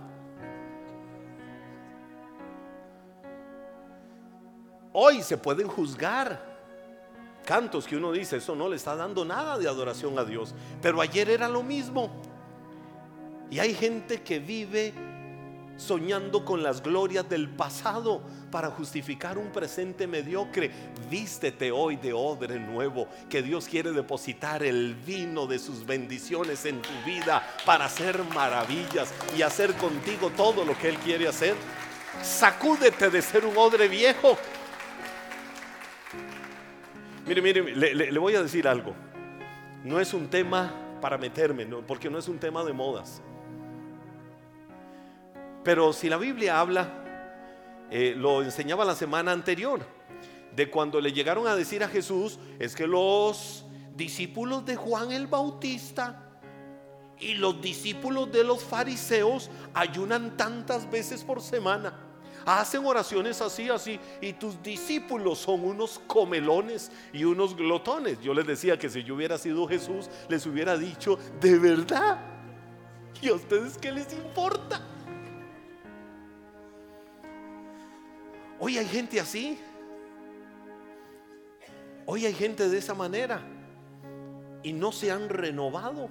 Hoy 4.99 5.23
se 5.23 5.37
pueden 5.37 5.69
juzgar 5.69 6.41
cantos 7.45 7.87
que 7.87 7.99
uno 7.99 8.13
dice, 8.13 8.39
eso 8.39 8.57
no 8.57 8.67
le 8.67 8.77
está 8.77 8.97
dando 8.97 9.27
nada 9.27 9.59
de 9.59 9.69
adoración 9.69 10.19
a 10.19 10.25
Dios. 10.25 10.55
Pero 10.81 11.03
ayer 11.03 11.29
era 11.29 11.49
lo 11.49 11.63
mismo. 11.63 12.11
Y 13.51 13.59
hay 13.59 13.75
gente 13.75 14.23
que 14.23 14.39
vive 14.39 14.95
soñando 15.77 16.47
con 16.47 16.63
las 16.63 16.83
glorias 16.83 17.29
del 17.29 17.51
pasado 17.51 18.23
para 18.51 18.71
justificar 18.71 19.37
un 19.37 19.53
presente 19.53 20.07
mediocre. 20.07 20.71
Vístete 21.11 21.71
hoy 21.71 21.97
de 21.97 22.15
odre 22.15 22.59
nuevo, 22.59 23.07
que 23.29 23.43
Dios 23.43 23.69
quiere 23.69 23.93
depositar 23.93 24.63
el 24.63 24.95
vino 24.95 25.47
de 25.47 25.59
sus 25.59 25.85
bendiciones 25.85 26.65
en 26.65 26.81
tu 26.81 26.95
vida 27.05 27.47
para 27.67 27.85
hacer 27.85 28.25
maravillas 28.35 29.13
y 29.37 29.43
hacer 29.43 29.75
contigo 29.75 30.31
todo 30.35 30.65
lo 30.65 30.75
que 30.79 30.89
Él 30.89 30.97
quiere 31.01 31.29
hacer. 31.29 31.55
Sacúdete 32.23 33.11
de 33.11 33.21
ser 33.21 33.45
un 33.45 33.59
odre 33.59 33.89
viejo 33.89 34.39
Mire, 37.27 37.43
mire, 37.43 37.63
le, 37.75 38.19
voy 38.19 38.37
a 38.37 38.43
decir 38.43 38.69
algo. 38.69 38.95
No 39.83 39.99
es 39.99 40.15
un 40.15 40.29
tema 40.29 40.73
para 41.01 41.19
meterme, 41.19 41.67
porque 41.67 42.09
no 42.09 42.19
es 42.19 42.29
un 42.29 42.39
tema 42.39 42.63
de 42.63 42.73
modas. 42.73 43.21
Pero 45.65 45.93
si 45.93 46.09
la 46.09 46.17
Biblia 46.17 46.61
habla, 46.61 46.89
eh, 47.91 48.15
lo 48.17 48.43
enseñaba 48.43 48.85
la 48.85 48.95
semana 48.95 49.33
anterior, 49.33 49.81
de 50.55 50.71
cuando 50.71 51.01
le 51.01 51.13
llegaron 51.13 51.49
a 51.49 51.57
decir 51.57 51.83
a 51.83 51.89
Jesús, 51.89 52.39
es 52.61 52.77
que 52.77 52.87
los 52.87 53.67
discípulos 53.97 54.65
de 54.65 54.77
Juan 54.77 55.11
el 55.11 55.27
Bautista 55.27 56.23
Y 57.19 57.35
los 57.35 57.61
discípulos 57.61 58.31
de 58.31 58.45
los 58.45 58.63
fariseos 58.63 59.51
ayunan 59.75 60.37
tantas 60.37 60.89
veces 60.91 61.25
por 61.25 61.41
semana. 61.41 62.06
Hacen 62.47 62.87
oraciones 62.87 63.43
así, 63.43 63.69
así. 63.69 63.99
Y 64.21 64.33
tus 64.35 64.63
discípulos 64.63 65.39
son 65.39 65.65
unos 65.65 66.01
comelones 66.07 66.93
y 67.13 67.25
unos 67.25 67.57
glotones. 67.57 68.21
Yo 68.21 68.33
les 68.33 68.47
decía 68.47 68.79
que 68.79 68.89
si 68.89 69.03
yo 69.03 69.17
hubiera 69.17 69.37
sido 69.37 69.67
Jesús, 69.67 70.09
les 70.29 70.47
hubiera 70.47 70.79
dicho, 70.79 71.19
de 71.41 71.59
verdad. 71.59 72.21
¿Y 73.21 73.31
a 73.31 73.35
ustedes 73.35 73.77
qué 73.77 73.91
les 73.91 74.13
importa? 74.13 74.81
Hoy 78.61 78.79
hay 78.79 78.87
gente 78.87 79.19
así. 79.19 79.59
Hoy 82.07 82.27
hay 82.27 82.33
gente 82.33 82.69
de 82.69 82.79
esa 82.79 82.95
manera. 82.95 83.41
Y 84.63 84.73
no 84.73 84.93
se 84.93 85.11
han 85.11 85.29
renovado. 85.29 86.09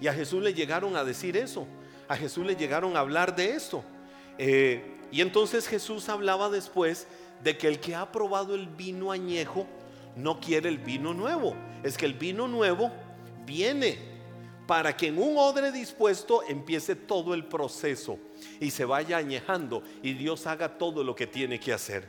Y 0.00 0.06
a 0.06 0.14
Jesús 0.14 0.44
le 0.44 0.54
llegaron 0.54 0.94
a 0.94 1.02
decir 1.02 1.36
eso. 1.36 1.66
A 2.06 2.14
Jesús 2.14 2.46
le 2.46 2.54
llegaron 2.54 2.96
a 2.96 3.00
hablar 3.00 3.34
de 3.34 3.50
esto. 3.50 3.82
Eh, 4.38 4.98
y 5.12 5.20
entonces 5.20 5.66
Jesús 5.66 6.08
hablaba 6.08 6.50
después 6.50 7.06
de 7.42 7.56
que 7.56 7.68
el 7.68 7.80
que 7.80 7.94
ha 7.94 8.12
probado 8.12 8.54
el 8.54 8.66
vino 8.68 9.10
añejo 9.10 9.66
no 10.16 10.40
quiere 10.40 10.68
el 10.68 10.78
vino 10.78 11.14
nuevo. 11.14 11.54
Es 11.82 11.96
que 11.96 12.06
el 12.06 12.14
vino 12.14 12.48
nuevo 12.48 12.90
viene 13.46 13.98
para 14.66 14.96
que 14.96 15.08
en 15.08 15.18
un 15.18 15.36
odre 15.36 15.72
dispuesto 15.72 16.42
empiece 16.48 16.94
todo 16.94 17.34
el 17.34 17.44
proceso 17.44 18.18
y 18.60 18.70
se 18.70 18.84
vaya 18.84 19.16
añejando 19.16 19.82
y 20.02 20.12
Dios 20.12 20.46
haga 20.46 20.78
todo 20.78 21.02
lo 21.02 21.14
que 21.14 21.26
tiene 21.26 21.58
que 21.58 21.72
hacer. 21.72 22.06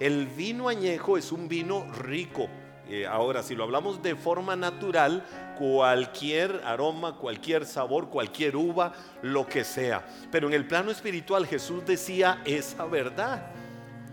El 0.00 0.26
vino 0.26 0.68
añejo 0.68 1.16
es 1.16 1.30
un 1.30 1.46
vino 1.46 1.86
rico, 1.92 2.48
eh, 2.88 3.06
ahora, 3.06 3.42
si 3.42 3.54
lo 3.54 3.64
hablamos 3.64 4.02
de 4.02 4.14
forma 4.14 4.56
natural, 4.56 5.24
cualquier 5.58 6.60
aroma, 6.64 7.16
cualquier 7.16 7.64
sabor, 7.64 8.10
cualquier 8.10 8.56
uva, 8.56 8.92
lo 9.22 9.46
que 9.46 9.64
sea. 9.64 10.06
Pero 10.30 10.48
en 10.48 10.54
el 10.54 10.66
plano 10.66 10.90
espiritual 10.90 11.46
Jesús 11.46 11.84
decía 11.86 12.42
esa 12.44 12.84
verdad. 12.84 13.46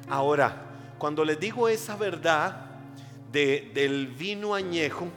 Ahora, 0.09 0.55
cuando 0.97 1.25
les 1.25 1.39
digo 1.39 1.67
esa 1.67 1.95
verdad 1.95 2.65
del 3.31 4.07
vino 4.07 4.55
añejo, 4.55 5.07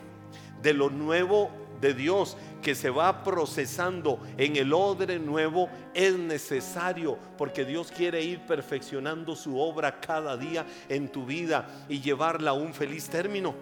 de 0.61 0.73
lo 0.73 0.89
nuevo 0.89 1.51
de 1.79 1.93
Dios 1.93 2.37
que 2.65 2.73
se 2.73 2.89
va 2.89 3.23
procesando 3.23 4.19
en 4.39 4.55
el 4.55 4.73
odre 4.73 5.19
nuevo 5.19 5.69
es 5.93 6.17
necesario 6.17 7.15
porque 7.37 7.63
Dios 7.63 7.91
quiere 7.91 8.23
ir 8.23 8.39
perfeccionando 8.39 9.35
su 9.35 9.59
obra 9.59 9.99
cada 9.99 10.35
día 10.35 10.65
en 10.89 11.11
tu 11.11 11.27
vida 11.27 11.85
y 11.87 12.01
llevarla 12.01 12.49
a 12.49 12.53
un 12.55 12.73
feliz 12.73 13.07
término 13.07 13.53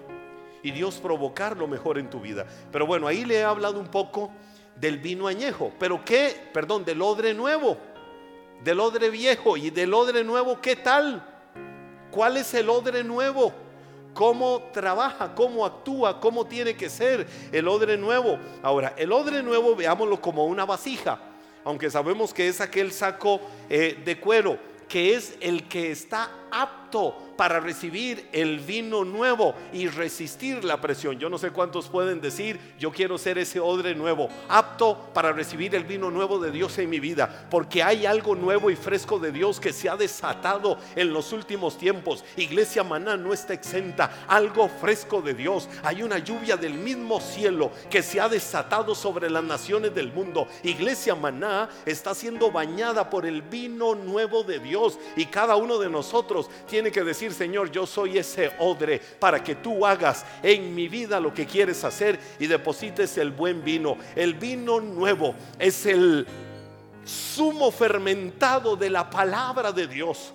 y 0.63 0.71
Dios 0.71 1.01
provocar 1.01 1.57
lo 1.57 1.67
mejor 1.67 1.97
en 1.97 2.09
tu 2.09 2.21
vida. 2.21 2.45
Pero 2.71 2.87
bueno, 2.87 3.05
ahí 3.05 3.25
le 3.25 3.39
he 3.39 3.43
hablado 3.43 3.77
un 3.77 3.89
poco 3.89 4.31
del 4.79 4.99
vino 4.99 5.27
añejo, 5.27 5.73
pero 5.77 6.05
qué, 6.05 6.49
perdón, 6.53 6.85
del 6.85 7.01
odre 7.01 7.33
nuevo, 7.33 7.77
del 8.63 8.79
odre 8.79 9.09
viejo 9.09 9.57
y 9.57 9.69
del 9.69 9.93
odre 9.93 10.23
nuevo, 10.23 10.61
¿qué 10.61 10.77
tal? 10.77 11.21
¿Cuál 12.09 12.37
es 12.37 12.53
el 12.53 12.69
odre 12.69 13.03
nuevo? 13.03 13.51
Cómo 14.13 14.69
trabaja, 14.73 15.33
cómo 15.35 15.65
actúa, 15.65 16.19
cómo 16.19 16.45
tiene 16.45 16.75
que 16.75 16.89
ser 16.89 17.27
el 17.51 17.67
odre 17.67 17.97
nuevo. 17.97 18.37
Ahora, 18.61 18.93
el 18.97 19.11
odre 19.11 19.43
nuevo 19.43 19.75
veámoslo 19.75 20.21
como 20.21 20.45
una 20.45 20.65
vasija, 20.65 21.19
aunque 21.63 21.89
sabemos 21.89 22.33
que 22.33 22.47
es 22.47 22.61
aquel 22.61 22.91
saco 22.91 23.41
eh, 23.69 24.01
de 24.03 24.19
cuero, 24.19 24.57
que 24.87 25.15
es 25.15 25.35
el 25.41 25.67
que 25.67 25.91
está 25.91 26.29
apto 26.53 27.17
para 27.35 27.59
recibir 27.59 28.29
el 28.31 28.59
vino 28.59 29.03
nuevo 29.03 29.55
y 29.73 29.87
resistir 29.87 30.63
la 30.63 30.79
presión. 30.79 31.17
Yo 31.17 31.29
no 31.29 31.39
sé 31.39 31.49
cuántos 31.49 31.89
pueden 31.89 32.21
decir, 32.21 32.59
yo 32.77 32.91
quiero 32.91 33.17
ser 33.17 33.39
ese 33.39 33.59
odre 33.59 33.95
nuevo, 33.95 34.29
apto 34.47 35.09
para 35.13 35.31
recibir 35.31 35.73
el 35.73 35.83
vino 35.83 36.11
nuevo 36.11 36.37
de 36.37 36.51
Dios 36.51 36.77
en 36.77 36.91
mi 36.91 36.99
vida, 36.99 37.47
porque 37.49 37.81
hay 37.81 38.05
algo 38.05 38.35
nuevo 38.35 38.69
y 38.69 38.75
fresco 38.75 39.17
de 39.17 39.31
Dios 39.31 39.59
que 39.59 39.73
se 39.73 39.89
ha 39.89 39.97
desatado 39.97 40.77
en 40.95 41.11
los 41.11 41.33
últimos 41.33 41.77
tiempos. 41.77 42.23
Iglesia 42.37 42.83
Maná 42.83 43.17
no 43.17 43.33
está 43.33 43.53
exenta, 43.53 44.25
algo 44.27 44.69
fresco 44.69 45.21
de 45.21 45.33
Dios. 45.33 45.67
Hay 45.83 46.03
una 46.03 46.19
lluvia 46.19 46.55
del 46.55 46.75
mismo 46.75 47.19
cielo 47.19 47.71
que 47.89 48.03
se 48.03 48.21
ha 48.21 48.29
desatado 48.29 48.93
sobre 48.93 49.29
las 49.29 49.43
naciones 49.43 49.95
del 49.95 50.13
mundo. 50.13 50.47
Iglesia 50.61 51.15
Maná 51.15 51.69
está 51.85 52.13
siendo 52.13 52.51
bañada 52.51 53.09
por 53.09 53.25
el 53.25 53.41
vino 53.41 53.95
nuevo 53.95 54.43
de 54.43 54.59
Dios 54.59 54.99
y 55.15 55.25
cada 55.25 55.55
uno 55.55 55.79
de 55.79 55.89
nosotros 55.89 56.42
tiene 56.67 56.91
que 56.91 57.03
decir, 57.03 57.33
Señor, 57.33 57.71
yo 57.71 57.85
soy 57.85 58.17
ese 58.17 58.51
odre 58.59 58.99
para 59.19 59.43
que 59.43 59.55
tú 59.55 59.85
hagas 59.85 60.25
en 60.41 60.73
mi 60.73 60.87
vida 60.87 61.19
lo 61.19 61.33
que 61.33 61.45
quieres 61.45 61.83
hacer 61.83 62.19
y 62.39 62.47
deposites 62.47 63.17
el 63.17 63.31
buen 63.31 63.63
vino. 63.63 63.97
El 64.15 64.33
vino 64.35 64.79
nuevo 64.79 65.35
es 65.59 65.85
el 65.85 66.27
sumo 67.05 67.71
fermentado 67.71 68.75
de 68.75 68.89
la 68.89 69.09
palabra 69.09 69.71
de 69.71 69.87
Dios. 69.87 70.33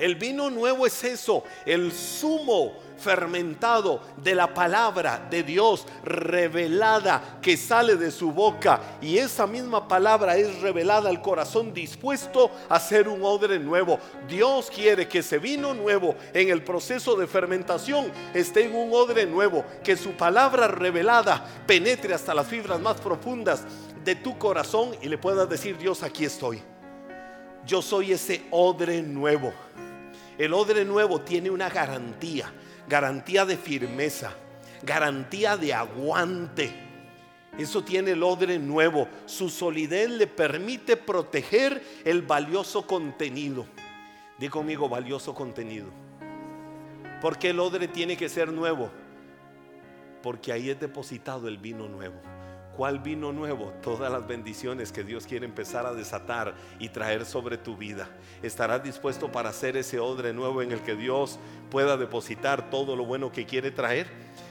El 0.00 0.14
vino 0.14 0.48
nuevo 0.48 0.86
es 0.86 1.04
eso, 1.04 1.44
el 1.66 1.92
sumo 1.92 2.72
fermentado 2.96 4.00
de 4.22 4.34
la 4.34 4.52
palabra 4.54 5.26
de 5.30 5.42
Dios 5.42 5.86
revelada 6.02 7.38
que 7.42 7.58
sale 7.58 7.96
de 7.96 8.10
su 8.10 8.32
boca. 8.32 8.80
Y 9.02 9.18
esa 9.18 9.46
misma 9.46 9.86
palabra 9.86 10.38
es 10.38 10.62
revelada 10.62 11.10
al 11.10 11.20
corazón 11.20 11.74
dispuesto 11.74 12.50
a 12.70 12.80
ser 12.80 13.08
un 13.08 13.22
odre 13.22 13.58
nuevo. 13.58 13.98
Dios 14.26 14.70
quiere 14.74 15.06
que 15.06 15.18
ese 15.18 15.38
vino 15.38 15.74
nuevo 15.74 16.14
en 16.32 16.48
el 16.48 16.64
proceso 16.64 17.14
de 17.14 17.26
fermentación 17.26 18.10
esté 18.32 18.64
en 18.64 18.74
un 18.74 18.90
odre 18.94 19.26
nuevo, 19.26 19.64
que 19.84 19.98
su 19.98 20.12
palabra 20.12 20.66
revelada 20.66 21.44
penetre 21.66 22.14
hasta 22.14 22.32
las 22.34 22.46
fibras 22.46 22.80
más 22.80 22.98
profundas 23.00 23.64
de 24.02 24.14
tu 24.14 24.38
corazón 24.38 24.96
y 25.02 25.08
le 25.08 25.18
puedas 25.18 25.46
decir, 25.48 25.76
Dios, 25.76 26.02
aquí 26.02 26.24
estoy. 26.24 26.62
Yo 27.66 27.82
soy 27.82 28.12
ese 28.12 28.42
odre 28.50 29.02
nuevo. 29.02 29.52
El 30.40 30.54
odre 30.54 30.84
nuevo 30.84 31.20
tiene 31.20 31.50
una 31.50 31.68
garantía 31.68 32.50
garantía 32.90 33.46
de 33.46 33.56
firmeza, 33.56 34.34
garantía 34.82 35.56
de 35.56 35.72
aguante. 35.72 36.72
Eso 37.56 37.82
tiene 37.84 38.10
el 38.12 38.22
odre 38.22 38.58
nuevo. 38.58 39.08
Su 39.26 39.48
solidez 39.48 40.10
le 40.10 40.26
permite 40.26 40.96
proteger 40.96 41.82
el 42.04 42.22
valioso 42.22 42.86
contenido. 42.86 43.64
Di 44.38 44.48
conmigo 44.48 44.88
valioso 44.88 45.34
contenido. 45.34 45.88
porque 47.20 47.50
el 47.50 47.60
odre 47.60 47.86
tiene 47.86 48.16
que 48.16 48.30
ser 48.30 48.50
nuevo? 48.50 48.90
Porque 50.22 50.52
ahí 50.52 50.70
es 50.70 50.80
depositado 50.80 51.48
el 51.48 51.58
vino 51.58 51.86
nuevo. 51.86 52.18
¿Cuál 52.76 53.00
vino 53.00 53.32
nuevo? 53.32 53.72
Todas 53.82 54.10
las 54.10 54.26
bendiciones 54.26 54.92
que 54.92 55.04
Dios 55.04 55.26
quiere 55.26 55.44
empezar 55.44 55.86
a 55.86 55.92
desatar 55.92 56.54
y 56.78 56.88
traer 56.88 57.26
sobre 57.26 57.58
tu 57.58 57.76
vida. 57.76 58.08
¿Estarás 58.42 58.82
dispuesto 58.82 59.30
para 59.30 59.50
hacer 59.50 59.76
ese 59.76 59.98
odre 59.98 60.32
nuevo 60.32 60.62
en 60.62 60.72
el 60.72 60.80
que 60.80 60.94
Dios 60.94 61.38
pueda 61.70 61.96
depositar 61.96 62.70
todo 62.70 62.96
lo 62.96 63.04
bueno 63.04 63.32
que 63.32 63.44
quiere 63.44 63.70
traer? 63.70 64.06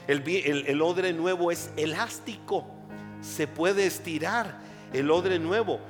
El, 0.06 0.82
odre 0.82 1.12
nuevo 1.12 1.50
es 1.50 1.70
elástico, 1.76 2.66
se 3.20 3.46
puede 3.46 3.86
estirar. 3.86 4.58
El 4.92 5.10
odre 5.10 5.38
nuevo 5.38 5.80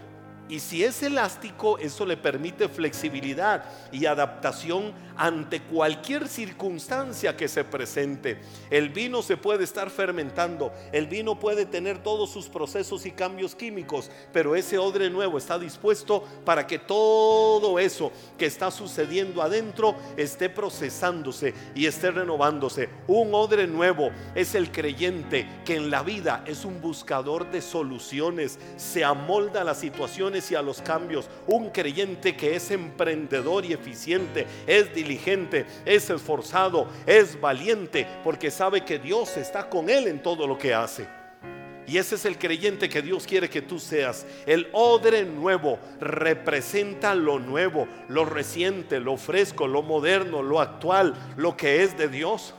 y 0.50 0.58
si 0.58 0.82
es 0.82 1.00
elástico, 1.04 1.78
eso 1.78 2.04
le 2.04 2.16
permite 2.16 2.68
flexibilidad 2.68 3.64
y 3.92 4.06
adaptación 4.06 4.92
ante 5.20 5.60
cualquier 5.60 6.28
circunstancia 6.28 7.36
que 7.36 7.46
se 7.46 7.62
presente. 7.62 8.38
El 8.70 8.88
vino 8.88 9.20
se 9.20 9.36
puede 9.36 9.64
estar 9.64 9.90
fermentando, 9.90 10.72
el 10.92 11.08
vino 11.08 11.38
puede 11.38 11.66
tener 11.66 12.02
todos 12.02 12.30
sus 12.30 12.48
procesos 12.48 13.04
y 13.04 13.10
cambios 13.10 13.54
químicos, 13.54 14.10
pero 14.32 14.56
ese 14.56 14.78
odre 14.78 15.10
nuevo 15.10 15.36
está 15.36 15.58
dispuesto 15.58 16.24
para 16.46 16.66
que 16.66 16.78
todo 16.78 17.78
eso 17.78 18.10
que 18.38 18.46
está 18.46 18.70
sucediendo 18.70 19.42
adentro 19.42 19.94
esté 20.16 20.48
procesándose 20.48 21.52
y 21.74 21.84
esté 21.84 22.10
renovándose. 22.10 22.88
Un 23.06 23.34
odre 23.34 23.66
nuevo 23.66 24.08
es 24.34 24.54
el 24.54 24.72
creyente 24.72 25.46
que 25.66 25.76
en 25.76 25.90
la 25.90 26.02
vida 26.02 26.42
es 26.46 26.64
un 26.64 26.80
buscador 26.80 27.50
de 27.50 27.60
soluciones, 27.60 28.58
se 28.78 29.04
amolda 29.04 29.60
a 29.60 29.64
las 29.64 29.80
situaciones 29.80 30.50
y 30.50 30.54
a 30.54 30.62
los 30.62 30.80
cambios. 30.80 31.28
Un 31.46 31.68
creyente 31.68 32.38
que 32.38 32.56
es 32.56 32.70
emprendedor 32.70 33.66
y 33.66 33.74
eficiente, 33.74 34.46
es 34.66 34.94
diligente, 34.94 35.09
es 35.84 36.10
esforzado, 36.10 36.88
es 37.06 37.40
valiente, 37.40 38.06
porque 38.22 38.50
sabe 38.50 38.84
que 38.84 38.98
Dios 38.98 39.36
está 39.36 39.68
con 39.68 39.88
él 39.88 40.06
en 40.06 40.22
todo 40.22 40.46
lo 40.46 40.58
que 40.58 40.74
hace. 40.74 41.06
Y 41.86 41.98
ese 41.98 42.14
es 42.14 42.24
el 42.24 42.38
creyente 42.38 42.88
que 42.88 43.02
Dios 43.02 43.26
quiere 43.26 43.50
que 43.50 43.62
tú 43.62 43.80
seas. 43.80 44.24
El 44.46 44.68
odre 44.72 45.24
nuevo 45.24 45.80
representa 45.98 47.16
lo 47.16 47.40
nuevo, 47.40 47.88
lo 48.08 48.24
reciente, 48.24 49.00
lo 49.00 49.16
fresco, 49.16 49.66
lo 49.66 49.82
moderno, 49.82 50.40
lo 50.40 50.60
actual, 50.60 51.14
lo 51.36 51.56
que 51.56 51.82
es 51.82 51.98
de 51.98 52.06
Dios. 52.06 52.54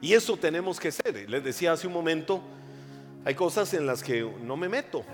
Y 0.00 0.14
eso 0.14 0.36
tenemos 0.36 0.80
que 0.80 0.90
ser. 0.90 1.30
Les 1.30 1.44
decía 1.44 1.72
hace 1.72 1.86
un 1.86 1.92
momento, 1.92 2.42
hay 3.24 3.36
cosas 3.36 3.72
en 3.74 3.86
las 3.86 4.02
que 4.02 4.28
no 4.42 4.56
me 4.56 4.68
meto. 4.68 5.04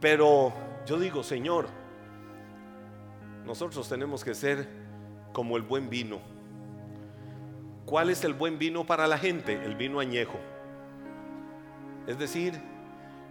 Pero 0.00 0.52
yo 0.84 0.98
digo, 0.98 1.22
Señor, 1.22 1.68
nosotros 3.46 3.88
tenemos 3.88 4.24
que 4.24 4.34
ser 4.34 4.68
como 5.32 5.56
el 5.56 5.62
buen 5.62 5.88
vino. 5.88 6.20
¿Cuál 7.86 8.10
es 8.10 8.24
el 8.24 8.34
buen 8.34 8.58
vino 8.58 8.84
para 8.86 9.06
la 9.06 9.18
gente? 9.18 9.64
El 9.64 9.74
vino 9.74 10.00
añejo. 10.00 10.38
Es 12.06 12.18
decir, 12.18 12.60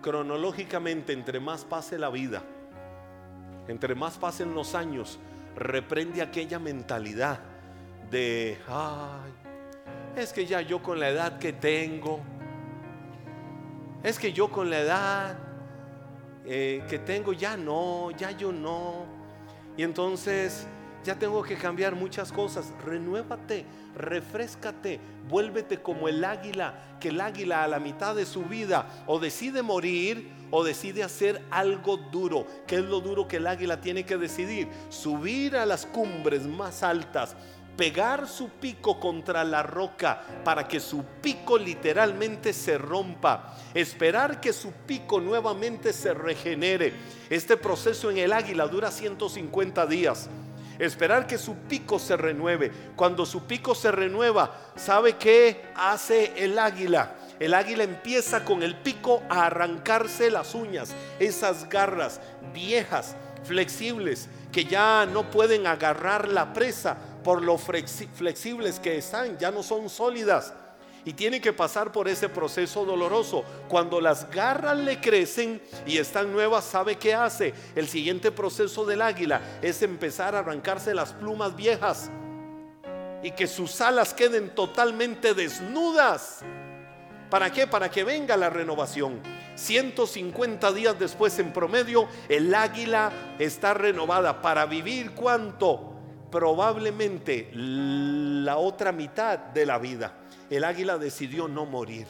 cronológicamente, 0.02 1.14
entre 1.14 1.40
más 1.40 1.66
pase 1.66 1.98
la 1.98 2.10
vida, 2.10 2.44
entre 3.68 3.96
más 3.96 4.18
pasen 4.18 4.54
los 4.54 4.76
años, 4.76 5.20
reprende 5.56 6.22
aquella 6.22 6.60
mentalidad 6.60 7.40
de, 8.10 8.58
ay, 8.68 9.32
es 10.16 10.34
que 10.34 10.46
ya 10.46 10.62
yo 10.62 10.82
con 10.82 11.00
la 11.00 11.10
edad 11.10 11.40
que 11.40 11.54
tengo, 11.54 12.20
es 14.04 14.18
que 14.20 14.34
yo 14.34 14.50
con 14.50 14.70
la 14.70 14.80
edad 14.80 15.38
eh, 16.46 16.84
que 16.90 17.00
tengo 17.00 17.34
ya 17.34 17.56
no, 17.56 18.12
ya 18.12 18.32
yo 18.32 18.52
no. 18.52 19.21
Y 19.78 19.84
entonces 19.84 20.68
ya 21.04 21.18
tengo 21.18 21.42
que 21.44 21.56
cambiar 21.56 21.96
muchas 21.96 22.32
cosas. 22.32 22.74
Renuévate, 22.86 23.66
refrescate, 23.96 25.00
vuélvete 25.28 25.82
como 25.82 26.08
el 26.08 26.24
águila, 26.24 26.98
que 27.00 27.10
el 27.10 27.22
águila 27.22 27.64
a 27.64 27.68
la 27.68 27.80
mitad 27.80 28.16
de 28.16 28.26
su 28.26 28.44
vida 28.44 29.04
o 29.08 29.20
decide 29.20 29.62
morir 29.62 30.32
o 30.52 30.64
decide 30.64 31.04
hacer 31.04 31.42
algo 31.50 31.98
duro. 31.98 32.46
¿Qué 32.68 32.76
es 32.76 32.84
lo 32.84 33.00
duro 33.00 33.28
que 33.28 33.38
el 33.38 33.48
águila 33.48 33.82
tiene 33.82 34.06
que 34.06 34.18
decidir? 34.18 34.68
Subir 34.90 35.56
a 35.56 35.66
las 35.66 35.86
cumbres 35.86 36.46
más 36.46 36.84
altas 36.84 37.36
pegar 37.82 38.28
su 38.28 38.48
pico 38.48 39.00
contra 39.00 39.44
la 39.44 39.64
roca 39.64 40.22
para 40.44 40.68
que 40.68 40.80
su 40.80 41.04
pico 41.20 41.58
literalmente 41.58 42.54
se 42.54 42.78
rompa, 42.78 43.58
esperar 43.74 44.40
que 44.40 44.54
su 44.54 44.72
pico 44.72 45.20
nuevamente 45.20 45.92
se 45.92 46.14
regenere. 46.14 46.94
Este 47.28 47.58
proceso 47.58 48.12
en 48.12 48.20
el 48.20 48.34
águila 48.34 48.68
dura 48.68 48.92
150 48.92 49.88
días. 49.88 50.30
Esperar 50.78 51.26
que 51.26 51.40
su 51.40 51.56
pico 51.56 51.98
se 51.98 52.16
renueve. 52.18 52.72
Cuando 52.96 53.26
su 53.26 53.48
pico 53.48 53.74
se 53.74 53.92
renueva, 53.92 54.56
¿sabe 54.76 55.14
qué 55.14 55.66
hace 55.76 56.34
el 56.36 56.60
águila? 56.60 57.16
El 57.40 57.56
águila 57.56 57.84
empieza 57.84 58.46
con 58.46 58.62
el 58.62 58.76
pico 58.76 59.24
a 59.28 59.48
arrancarse 59.48 60.30
las 60.30 60.54
uñas, 60.54 60.94
esas 61.18 61.68
garras 61.68 62.22
viejas, 62.54 63.16
flexibles, 63.44 64.30
que 64.52 64.66
ya 64.66 65.08
no 65.12 65.32
pueden 65.32 65.66
agarrar 65.66 66.28
la 66.28 66.54
presa 66.54 66.98
por 67.24 67.42
lo 67.42 67.58
flexibles 67.58 68.80
que 68.80 68.98
están, 68.98 69.38
ya 69.38 69.52
no 69.52 69.64
son 69.64 69.90
sólidas. 69.90 70.54
Y 71.04 71.14
tiene 71.14 71.42
que 71.42 71.52
pasar 71.52 71.92
por 71.92 72.08
ese 72.08 72.30
proceso 72.30 72.86
doloroso. 72.86 73.44
Cuando 73.68 74.00
las 74.00 74.30
garras 74.30 74.78
le 74.78 75.02
crecen 75.02 75.62
y 75.88 75.98
están 75.98 76.32
nuevas, 76.32 76.64
¿sabe 76.66 76.98
qué 76.98 77.16
hace? 77.16 77.54
El 77.76 77.88
siguiente 77.88 78.32
proceso 78.32 78.86
del 78.86 79.02
águila 79.02 79.42
es 79.64 79.82
empezar 79.82 80.36
a 80.36 80.40
arrancarse 80.40 80.94
las 80.94 81.14
plumas 81.14 81.56
viejas 81.56 82.12
y 83.24 83.32
que 83.32 83.48
sus 83.48 83.82
alas 83.82 84.14
queden 84.14 84.54
totalmente 84.54 85.34
desnudas. 85.34 86.42
¿Para 87.32 87.52
qué? 87.52 87.66
Para 87.66 87.90
que 87.90 88.04
venga 88.04 88.38
la 88.38 88.50
renovación. 88.50 89.22
150 89.56 90.72
días 90.74 91.00
después 91.00 91.38
en 91.40 91.54
promedio, 91.54 92.08
el 92.30 92.54
águila 92.54 93.12
está 93.40 93.74
renovada 93.74 94.42
para 94.42 94.66
vivir 94.66 95.12
cuánto? 95.12 96.01
Probablemente 96.32 97.50
la 97.54 98.58
otra 98.58 98.92
mitad 98.92 99.38
de 99.38 99.66
la 99.66 99.78
vida. 99.78 100.18
El 100.50 100.64
águila 100.64 100.98
decidió 100.98 101.48
no 101.48 101.66
morir. 101.66 102.08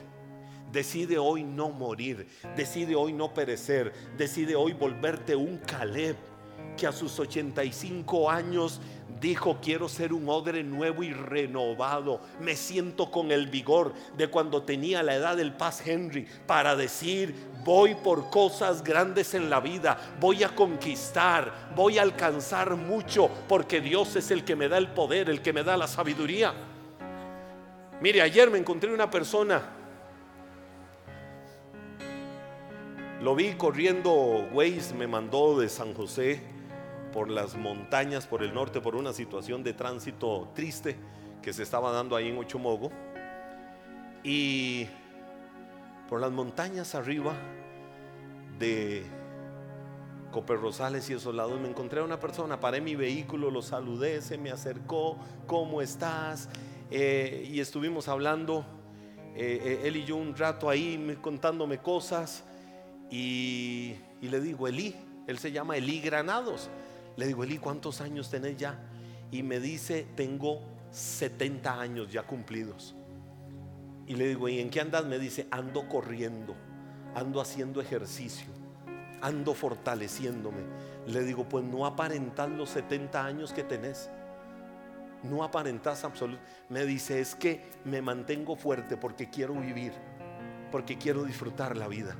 Decide 0.71 1.17
hoy 1.17 1.43
no 1.43 1.69
morir. 1.69 2.27
Decide 2.55 2.95
hoy 2.95 3.11
no 3.11 3.33
perecer. 3.33 3.91
Decide 4.17 4.55
hoy 4.55 4.73
volverte 4.73 5.35
un 5.35 5.57
Caleb 5.57 6.15
que 6.77 6.87
a 6.87 6.91
sus 6.91 7.19
85 7.19 8.29
años 8.29 8.79
dijo, 9.21 9.59
quiero 9.61 9.87
ser 9.87 10.11
un 10.11 10.27
odre 10.27 10.63
nuevo 10.63 11.03
y 11.03 11.13
renovado. 11.13 12.19
Me 12.41 12.55
siento 12.55 13.11
con 13.11 13.31
el 13.31 13.47
vigor 13.47 13.93
de 14.17 14.27
cuando 14.27 14.63
tenía 14.63 15.03
la 15.03 15.15
edad 15.15 15.37
del 15.37 15.53
Paz 15.53 15.85
Henry 15.85 16.27
para 16.47 16.75
decir, 16.75 17.35
voy 17.63 17.93
por 17.93 18.31
cosas 18.31 18.83
grandes 18.83 19.35
en 19.35 19.49
la 19.49 19.59
vida, 19.59 20.15
voy 20.19 20.43
a 20.43 20.49
conquistar, 20.49 21.71
voy 21.75 21.99
a 21.99 22.01
alcanzar 22.01 22.75
mucho, 22.75 23.29
porque 23.47 23.79
Dios 23.79 24.15
es 24.15 24.31
el 24.31 24.43
que 24.43 24.55
me 24.55 24.67
da 24.67 24.79
el 24.79 24.89
poder, 24.89 25.29
el 25.29 25.41
que 25.41 25.53
me 25.53 25.63
da 25.63 25.77
la 25.77 25.87
sabiduría. 25.87 26.53
Mire, 28.01 28.23
ayer 28.23 28.49
me 28.49 28.57
encontré 28.57 28.91
una 28.91 29.11
persona, 29.11 29.61
lo 33.21 33.35
vi 33.35 33.53
corriendo, 33.53 34.47
Waze 34.51 34.95
me 34.95 35.05
mandó 35.05 35.59
de 35.59 35.69
San 35.69 35.93
José 35.93 36.41
por 37.11 37.29
las 37.29 37.55
montañas, 37.55 38.27
por 38.27 38.43
el 38.43 38.53
norte, 38.53 38.81
por 38.81 38.95
una 38.95 39.13
situación 39.13 39.63
de 39.63 39.73
tránsito 39.73 40.49
triste 40.55 40.97
que 41.41 41.53
se 41.53 41.63
estaba 41.63 41.91
dando 41.91 42.15
ahí 42.15 42.29
en 42.29 42.37
Ochomogo. 42.37 42.91
Y 44.23 44.87
por 46.09 46.21
las 46.21 46.31
montañas 46.31 46.95
arriba 46.95 47.33
de 48.59 49.03
Coper 50.31 50.59
Rosales 50.59 51.09
y 51.09 51.13
esos 51.13 51.33
lados 51.33 51.59
me 51.59 51.67
encontré 51.67 51.99
a 51.99 52.03
una 52.03 52.19
persona, 52.19 52.59
paré 52.59 52.81
mi 52.81 52.95
vehículo, 52.95 53.51
lo 53.51 53.61
saludé, 53.61 54.21
se 54.21 54.37
me 54.37 54.51
acercó, 54.51 55.17
¿cómo 55.47 55.81
estás? 55.81 56.49
Eh, 56.89 57.47
y 57.51 57.59
estuvimos 57.59 58.07
hablando, 58.07 58.65
eh, 59.35 59.61
eh, 59.63 59.87
él 59.87 59.97
y 59.97 60.05
yo 60.05 60.15
un 60.15 60.35
rato 60.35 60.69
ahí 60.69 61.17
contándome 61.21 61.79
cosas 61.79 62.43
y, 63.09 63.95
y 64.21 64.27
le 64.29 64.39
digo, 64.39 64.67
Elí, 64.67 64.95
él 65.27 65.39
se 65.39 65.51
llama 65.51 65.77
Elí 65.77 66.01
Granados. 66.01 66.69
Le 67.17 67.27
digo, 67.27 67.43
Eli, 67.43 67.57
¿cuántos 67.57 68.01
años 68.01 68.29
tenés 68.29 68.57
ya? 68.57 68.79
Y 69.31 69.43
me 69.43 69.59
dice, 69.59 70.07
tengo 70.15 70.61
70 70.91 71.79
años 71.79 72.11
ya 72.11 72.23
cumplidos. 72.23 72.95
Y 74.07 74.15
le 74.15 74.27
digo, 74.27 74.49
¿y 74.49 74.59
en 74.59 74.69
qué 74.69 74.81
andas? 74.81 75.05
Me 75.05 75.19
dice, 75.19 75.47
ando 75.51 75.87
corriendo, 75.87 76.55
ando 77.15 77.39
haciendo 77.39 77.81
ejercicio, 77.81 78.51
ando 79.21 79.53
fortaleciéndome. 79.53 80.63
Le 81.07 81.23
digo, 81.23 81.47
pues 81.47 81.63
no 81.63 81.85
aparentas 81.85 82.49
los 82.49 82.69
70 82.69 83.25
años 83.25 83.53
que 83.53 83.63
tenés. 83.63 84.09
No 85.23 85.43
aparentas 85.43 86.03
absolutamente. 86.03 86.51
Me 86.69 86.85
dice, 86.85 87.19
es 87.19 87.35
que 87.35 87.69
me 87.85 88.01
mantengo 88.01 88.55
fuerte 88.55 88.97
porque 88.97 89.29
quiero 89.29 89.53
vivir, 89.53 89.93
porque 90.71 90.97
quiero 90.97 91.23
disfrutar 91.23 91.77
la 91.77 91.87
vida. 91.87 92.15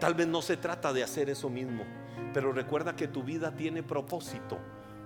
Tal 0.00 0.14
vez 0.14 0.26
no 0.26 0.42
se 0.42 0.56
trata 0.56 0.92
de 0.92 1.02
hacer 1.02 1.30
eso 1.30 1.48
mismo 1.48 1.84
pero 2.32 2.52
recuerda 2.52 2.96
que 2.96 3.08
tu 3.08 3.22
vida 3.22 3.52
tiene 3.52 3.82
propósito 3.82 4.58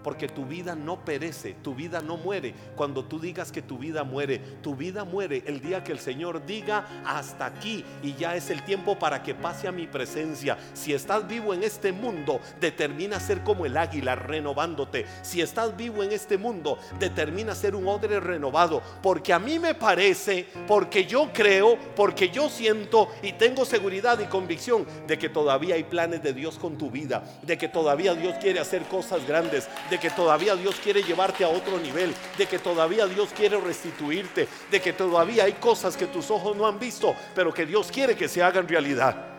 porque 0.05 0.29
tu 0.29 0.45
vida 0.45 0.77
no 0.77 1.03
perece, 1.03 1.55
tu 1.63 1.75
vida 1.75 2.01
no 2.03 2.19
muere. 2.19 2.55
Cuando 2.77 3.07
tú 3.07 3.19
digas 3.19 3.51
que 3.51 3.63
tu 3.63 3.79
vida 3.79 4.05
muere, 4.05 4.39
tu 4.63 4.77
vida 4.77 5.05
muere 5.05 5.43
el 5.47 5.61
día 5.61 5.83
que 5.83 5.93
el 5.93 5.99
Señor 5.99 6.45
diga 6.45 7.03
hasta 7.07 7.47
aquí 7.47 7.85
y 8.03 8.15
ya 8.15 8.37
es 8.37 8.51
el 8.51 8.63
tiempo 8.65 8.99
para 8.99 9.23
que 9.23 9.35
pase 9.35 9.67
a 9.67 9.73
mi 9.73 9.87
presencia. 9.87 10.59
Si 10.75 10.93
estás 10.93 11.27
vivo 11.27 11.55
en 11.55 11.63
este 11.63 11.91
mundo, 11.91 12.41
determina 12.61 13.19
ser 13.19 13.43
como 13.43 13.65
el 13.65 13.79
águila 13.79 14.15
renovándote. 14.15 15.07
Si 15.23 15.41
estás 15.41 15.75
vivo 15.75 16.03
en 16.03 16.13
este 16.13 16.37
mundo, 16.37 16.79
determina 16.99 17.55
ser 17.55 17.75
un 17.75 17.89
odre 17.89 18.21
renovado, 18.21 18.83
porque 19.03 19.33
a 19.33 19.39
mí 19.39 19.59
me 19.59 19.75
parece, 19.75 20.47
porque 20.69 21.07
yo 21.07 21.31
creo, 21.33 21.79
porque 21.97 22.29
yo 22.29 22.51
siento 22.51 23.09
y 23.23 23.33
tengo 23.33 23.65
seguridad 23.65 24.21
y 24.21 24.27
convicción 24.27 24.87
de 25.07 25.19
que 25.19 25.31
todavía 25.31 25.77
hay 25.77 25.85
planes 25.85 26.23
de 26.23 26.35
Dios 26.35 26.59
con 26.59 26.77
tu 26.77 26.91
vida, 26.91 27.25
de 27.43 27.57
que 27.57 27.69
todavía 27.69 28.15
Dios 28.15 28.35
quiere 28.39 28.61
hacer 28.61 28.83
cosas 28.83 29.27
grandes, 29.27 29.67
de 29.89 29.94
que 29.99 30.11
todavía 30.11 30.57
Dios 30.57 30.77
quiere 30.83 31.03
llevarte 31.03 31.45
a 31.45 31.49
otro 31.49 31.79
nivel, 31.79 32.15
de 32.37 32.47
que 32.47 32.59
todavía 32.59 33.07
Dios 33.07 33.31
quiere 33.35 33.61
restituirte, 33.61 34.49
de 34.71 34.81
que 34.81 34.93
todavía 34.93 35.45
hay 35.45 35.55
cosas 35.55 35.97
que 35.97 36.07
tus 36.07 36.31
ojos 36.31 36.57
no 36.57 36.67
han 36.67 36.79
visto, 36.79 37.15
pero 37.35 37.53
que 37.53 37.67
Dios 37.67 37.91
quiere 37.93 38.17
que 38.17 38.29
se 38.29 38.43
hagan 38.43 38.67
realidad. 38.67 39.35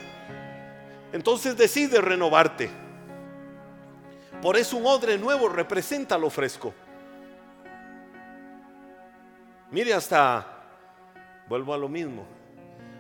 Entonces 1.11 1.55
decide 1.55 2.01
renovarte. 2.01 2.69
Por 4.41 4.57
eso 4.57 4.77
un 4.77 4.85
odre 4.85 5.17
nuevo 5.17 5.47
representa 5.49 6.17
lo 6.17 6.29
fresco. 6.29 6.73
Mire 9.71 9.93
hasta, 9.93 10.45
vuelvo 11.47 11.73
a 11.73 11.77
lo 11.77 11.89
mismo, 11.89 12.25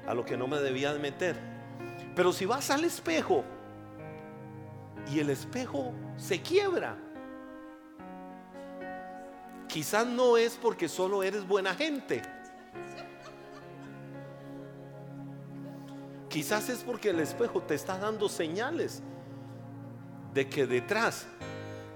a 0.07 0.13
lo 0.13 0.25
que 0.25 0.35
no 0.35 0.47
me 0.47 0.59
debía 0.59 0.93
de 0.93 0.99
meter. 0.99 1.35
Pero 2.15 2.33
si 2.33 2.45
vas 2.45 2.69
al 2.71 2.85
espejo 2.85 3.43
y 5.11 5.19
el 5.19 5.29
espejo 5.29 5.93
se 6.17 6.41
quiebra, 6.41 6.97
quizás 9.75 10.07
no 10.07 10.37
es 10.37 10.55
porque 10.55 10.87
solo 10.87 11.21
eres 11.21 11.45
buena 11.45 11.75
gente. 11.75 12.21
Quizás 16.29 16.69
es 16.69 16.79
porque 16.81 17.09
el 17.09 17.19
espejo 17.19 17.61
te 17.61 17.75
está 17.75 17.97
dando 17.97 18.29
señales 18.29 19.03
de 20.33 20.47
que 20.47 20.65
detrás 20.65 21.27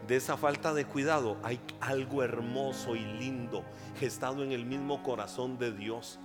de 0.05 0.17
esa 0.17 0.35
falta 0.35 0.73
de 0.73 0.83
cuidado 0.83 1.37
hay 1.41 1.61
algo 1.79 2.21
hermoso 2.21 2.97
y 2.97 3.05
lindo 3.05 3.63
gestado 3.97 4.43
en 4.43 4.51
el 4.51 4.65
mismo 4.65 5.01
corazón 5.01 5.57
de 5.57 5.71
Dios. 5.71 6.19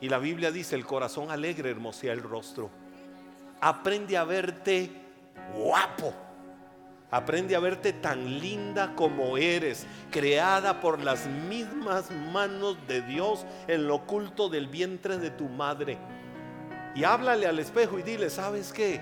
Y 0.00 0.08
la 0.08 0.18
Biblia 0.18 0.52
dice, 0.52 0.76
el 0.76 0.86
corazón 0.86 1.32
alegre 1.32 1.70
hermosea 1.70 2.12
el 2.12 2.22
rostro. 2.22 2.70
Aprende 3.60 4.16
a 4.16 4.22
verte 4.22 4.92
guapo. 5.56 6.14
Aprende 7.14 7.54
a 7.54 7.60
verte 7.60 7.92
tan 7.92 8.40
linda 8.40 8.96
como 8.96 9.38
eres, 9.38 9.86
creada 10.10 10.80
por 10.80 11.00
las 11.00 11.28
mismas 11.28 12.10
manos 12.10 12.76
de 12.88 13.02
Dios 13.02 13.46
en 13.68 13.86
lo 13.86 13.94
oculto 13.94 14.48
del 14.48 14.66
vientre 14.66 15.18
de 15.18 15.30
tu 15.30 15.48
madre. 15.48 15.96
Y 16.96 17.04
háblale 17.04 17.46
al 17.46 17.60
espejo 17.60 18.00
y 18.00 18.02
dile, 18.02 18.30
¿sabes 18.30 18.72
qué? 18.72 19.00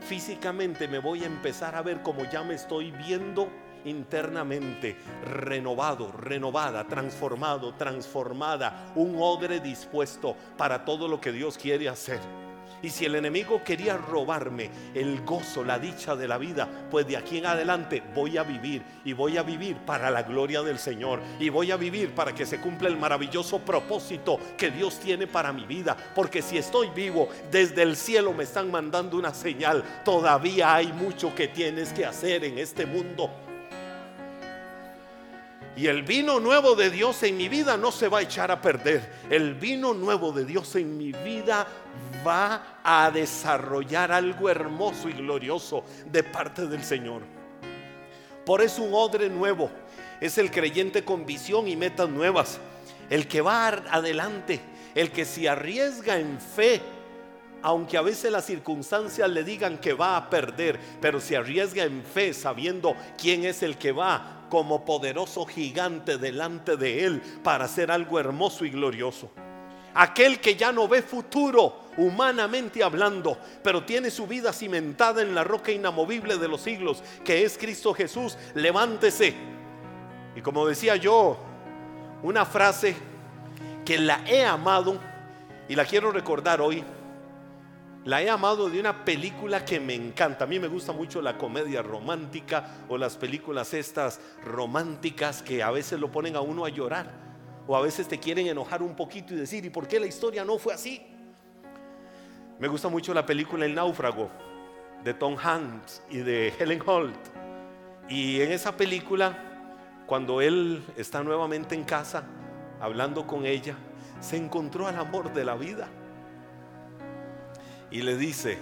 Físicamente 0.00 0.88
me 0.88 0.98
voy 0.98 1.22
a 1.22 1.26
empezar 1.26 1.76
a 1.76 1.82
ver 1.82 2.02
como 2.02 2.28
ya 2.28 2.42
me 2.42 2.54
estoy 2.54 2.90
viendo 2.90 3.48
internamente, 3.84 4.96
renovado, 5.24 6.10
renovada, 6.10 6.88
transformado, 6.88 7.74
transformada, 7.74 8.92
un 8.96 9.14
odre 9.16 9.60
dispuesto 9.60 10.34
para 10.58 10.84
todo 10.84 11.06
lo 11.06 11.20
que 11.20 11.30
Dios 11.30 11.56
quiere 11.56 11.88
hacer. 11.88 12.18
Y 12.82 12.90
si 12.90 13.04
el 13.04 13.14
enemigo 13.14 13.62
quería 13.64 13.96
robarme 13.96 14.70
el 14.94 15.24
gozo, 15.24 15.64
la 15.64 15.78
dicha 15.78 16.16
de 16.16 16.28
la 16.28 16.38
vida, 16.38 16.68
pues 16.90 17.06
de 17.06 17.16
aquí 17.16 17.38
en 17.38 17.46
adelante 17.46 18.02
voy 18.14 18.36
a 18.36 18.42
vivir 18.42 18.82
y 19.04 19.12
voy 19.12 19.36
a 19.36 19.42
vivir 19.42 19.76
para 19.78 20.10
la 20.10 20.22
gloria 20.22 20.62
del 20.62 20.78
Señor 20.78 21.20
y 21.38 21.48
voy 21.48 21.70
a 21.70 21.76
vivir 21.76 22.14
para 22.14 22.34
que 22.34 22.46
se 22.46 22.60
cumpla 22.60 22.88
el 22.88 22.96
maravilloso 22.96 23.58
propósito 23.60 24.38
que 24.56 24.70
Dios 24.70 24.98
tiene 24.98 25.26
para 25.26 25.52
mi 25.52 25.64
vida. 25.64 25.96
Porque 26.14 26.42
si 26.42 26.58
estoy 26.58 26.90
vivo, 26.90 27.28
desde 27.50 27.82
el 27.82 27.96
cielo 27.96 28.32
me 28.32 28.44
están 28.44 28.70
mandando 28.70 29.16
una 29.16 29.32
señal. 29.32 29.82
Todavía 30.04 30.74
hay 30.74 30.92
mucho 30.92 31.34
que 31.34 31.48
tienes 31.48 31.92
que 31.92 32.04
hacer 32.04 32.44
en 32.44 32.58
este 32.58 32.86
mundo. 32.86 33.43
Y 35.76 35.88
el 35.88 36.04
vino 36.04 36.38
nuevo 36.38 36.76
de 36.76 36.90
Dios 36.90 37.22
en 37.24 37.36
mi 37.36 37.48
vida 37.48 37.76
no 37.76 37.90
se 37.90 38.08
va 38.08 38.18
a 38.18 38.22
echar 38.22 38.50
a 38.50 38.60
perder. 38.60 39.10
El 39.28 39.54
vino 39.54 39.92
nuevo 39.92 40.30
de 40.30 40.44
Dios 40.44 40.76
en 40.76 40.96
mi 40.96 41.10
vida 41.10 41.66
va 42.24 42.78
a 42.84 43.10
desarrollar 43.10 44.12
algo 44.12 44.48
hermoso 44.48 45.08
y 45.08 45.12
glorioso 45.12 45.84
de 46.06 46.22
parte 46.22 46.66
del 46.66 46.84
Señor. 46.84 47.22
Por 48.46 48.62
eso 48.62 48.82
un 48.82 48.94
odre 48.94 49.28
nuevo 49.28 49.70
es 50.20 50.38
el 50.38 50.50
creyente 50.50 51.04
con 51.04 51.26
visión 51.26 51.66
y 51.66 51.76
metas 51.76 52.08
nuevas. 52.08 52.60
El 53.10 53.26
que 53.26 53.40
va 53.40 53.68
adelante, 53.68 54.60
el 54.94 55.10
que 55.10 55.24
se 55.24 55.48
arriesga 55.48 56.18
en 56.18 56.40
fe 56.40 56.80
aunque 57.66 57.96
a 57.96 58.02
veces 58.02 58.30
las 58.30 58.44
circunstancias 58.44 59.26
le 59.30 59.42
digan 59.42 59.78
que 59.78 59.94
va 59.94 60.18
a 60.18 60.28
perder, 60.28 60.78
pero 61.00 61.18
se 61.18 61.34
arriesga 61.34 61.84
en 61.84 62.02
fe 62.04 62.34
sabiendo 62.34 62.94
quién 63.16 63.46
es 63.46 63.62
el 63.62 63.78
que 63.78 63.90
va 63.90 64.43
como 64.54 64.84
poderoso 64.84 65.44
gigante 65.46 66.16
delante 66.16 66.76
de 66.76 67.04
él 67.04 67.20
para 67.42 67.64
hacer 67.64 67.90
algo 67.90 68.20
hermoso 68.20 68.64
y 68.64 68.70
glorioso. 68.70 69.28
Aquel 69.94 70.38
que 70.38 70.54
ya 70.54 70.70
no 70.70 70.86
ve 70.86 71.02
futuro 71.02 71.80
humanamente 71.96 72.84
hablando, 72.84 73.36
pero 73.64 73.82
tiene 73.82 74.12
su 74.12 74.28
vida 74.28 74.52
cimentada 74.52 75.22
en 75.22 75.34
la 75.34 75.42
roca 75.42 75.72
inamovible 75.72 76.38
de 76.38 76.46
los 76.46 76.60
siglos, 76.60 77.02
que 77.24 77.42
es 77.42 77.58
Cristo 77.58 77.92
Jesús, 77.94 78.38
levántese. 78.54 79.34
Y 80.36 80.40
como 80.40 80.68
decía 80.68 80.94
yo, 80.94 81.36
una 82.22 82.44
frase 82.44 82.94
que 83.84 83.98
la 83.98 84.20
he 84.24 84.44
amado 84.44 85.00
y 85.68 85.74
la 85.74 85.84
quiero 85.84 86.12
recordar 86.12 86.60
hoy, 86.60 86.84
la 88.04 88.22
he 88.22 88.28
amado 88.28 88.68
de 88.68 88.78
una 88.78 89.04
película 89.04 89.64
que 89.64 89.80
me 89.80 89.94
encanta. 89.94 90.44
A 90.44 90.46
mí 90.46 90.58
me 90.58 90.68
gusta 90.68 90.92
mucho 90.92 91.22
la 91.22 91.38
comedia 91.38 91.82
romántica 91.82 92.84
o 92.88 92.98
las 92.98 93.16
películas 93.16 93.72
estas 93.72 94.20
románticas 94.44 95.42
que 95.42 95.62
a 95.62 95.70
veces 95.70 95.98
lo 95.98 96.10
ponen 96.10 96.36
a 96.36 96.40
uno 96.40 96.66
a 96.66 96.68
llorar 96.68 97.10
o 97.66 97.74
a 97.74 97.80
veces 97.80 98.06
te 98.06 98.18
quieren 98.18 98.46
enojar 98.46 98.82
un 98.82 98.94
poquito 98.94 99.32
y 99.32 99.38
decir, 99.38 99.64
¿y 99.64 99.70
por 99.70 99.88
qué 99.88 99.98
la 99.98 100.06
historia 100.06 100.44
no 100.44 100.58
fue 100.58 100.74
así? 100.74 101.02
Me 102.58 102.68
gusta 102.68 102.88
mucho 102.88 103.14
la 103.14 103.24
película 103.24 103.64
El 103.64 103.74
náufrago 103.74 104.30
de 105.02 105.14
Tom 105.14 105.36
Hanks 105.42 106.02
y 106.10 106.18
de 106.18 106.52
Helen 106.58 106.82
Holt. 106.84 107.16
Y 108.08 108.42
en 108.42 108.52
esa 108.52 108.76
película, 108.76 109.34
cuando 110.06 110.42
él 110.42 110.84
está 110.98 111.22
nuevamente 111.22 111.74
en 111.74 111.84
casa 111.84 112.24
hablando 112.80 113.26
con 113.26 113.46
ella, 113.46 113.76
se 114.20 114.36
encontró 114.36 114.86
al 114.86 114.98
amor 114.98 115.32
de 115.32 115.44
la 115.44 115.54
vida 115.54 115.88
y 117.94 118.02
le 118.02 118.16
dice 118.16 118.58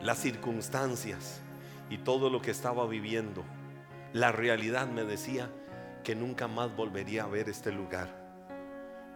las 0.00 0.16
circunstancias 0.16 1.42
y 1.90 1.98
todo 1.98 2.30
lo 2.30 2.40
que 2.40 2.50
estaba 2.50 2.86
viviendo. 2.86 3.44
La 4.14 4.32
realidad 4.32 4.88
me 4.88 5.04
decía 5.04 5.50
que 6.02 6.14
nunca 6.16 6.48
más 6.48 6.74
volvería 6.74 7.24
a 7.24 7.26
ver 7.26 7.50
este 7.50 7.72
lugar. 7.72 8.08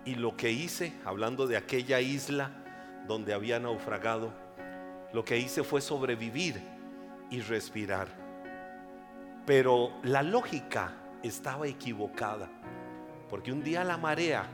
Y 0.05 0.17
lo 0.17 0.37
que 0.37 0.53
hice, 0.53 0.93
hablando 1.07 1.47
de 1.47 1.57
aquella 1.57 2.03
isla 2.03 2.51
donde 3.09 3.33
había 3.33 3.59
naufragado, 3.59 4.35
lo 5.15 5.25
que 5.25 5.39
hice 5.39 5.65
fue 5.65 5.81
sobrevivir 5.81 6.61
y 7.31 7.41
respirar. 7.41 8.09
Pero 9.47 9.93
la 10.03 10.23
lógica 10.23 10.93
estaba 11.23 11.67
equivocada, 11.69 12.51
porque 13.31 13.51
un 13.51 13.63
día 13.63 13.83
la 13.83 13.97
marea 13.97 14.45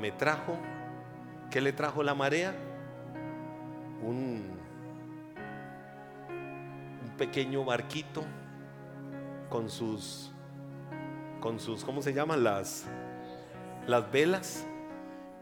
me 0.00 0.10
trajo 0.10 0.58
¿Qué 1.50 1.62
le 1.62 1.72
trajo 1.72 2.02
la 2.02 2.14
marea? 2.14 2.54
Un, 4.02 4.50
un 7.02 7.16
pequeño 7.16 7.64
barquito 7.64 8.22
con 9.48 9.70
sus, 9.70 10.30
con 11.40 11.58
sus, 11.58 11.84
¿cómo 11.84 12.02
se 12.02 12.12
llaman? 12.12 12.44
Las, 12.44 12.84
las 13.86 14.10
velas. 14.12 14.66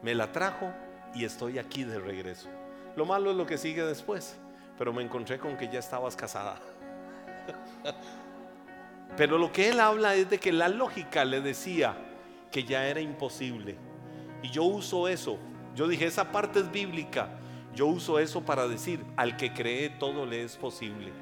Me 0.03 0.15
la 0.15 0.31
trajo 0.31 0.73
y 1.13 1.25
estoy 1.25 1.59
aquí 1.59 1.83
de 1.83 1.99
regreso. 1.99 2.49
Lo 2.95 3.05
malo 3.05 3.33
es 3.33 3.37
lo 3.37 3.45
que 3.45 3.59
sigue 3.59 3.83
después, 3.83 4.37
pero 4.79 4.93
me 4.93 5.03
encontré 5.03 5.41
con 5.41 5.57
que 5.57 5.69
ya 5.69 5.81
estabas 5.81 6.15
casada. 6.15 6.61
Pero 9.17 9.39
lo 9.39 9.51
que 9.51 9.71
él 9.71 9.81
habla 9.81 10.15
es 10.15 10.29
de 10.29 10.39
que 10.39 10.53
la 10.53 10.69
lógica 10.69 11.25
le 11.25 11.41
decía 11.41 11.97
que 12.51 12.65
ya 12.65 12.87
era 12.87 13.01
imposible. 13.01 13.77
Y 14.43 14.51
yo 14.51 14.65
uso 14.65 15.09
eso 15.09 15.39
yo 15.77 15.87
dije, 15.87 16.07
esa 16.07 16.33
parte 16.33 16.61
es 16.61 16.73
bíblica. 16.73 17.29
Yo 17.75 17.87
uso 17.87 18.19
eso 18.19 18.43
para 18.43 18.67
decir, 18.67 19.05
al 19.17 19.37
que 19.37 19.53
cree 19.53 19.91
todo 19.91 20.25
le 20.25 20.43
es 20.43 20.57
posible. 20.57 21.13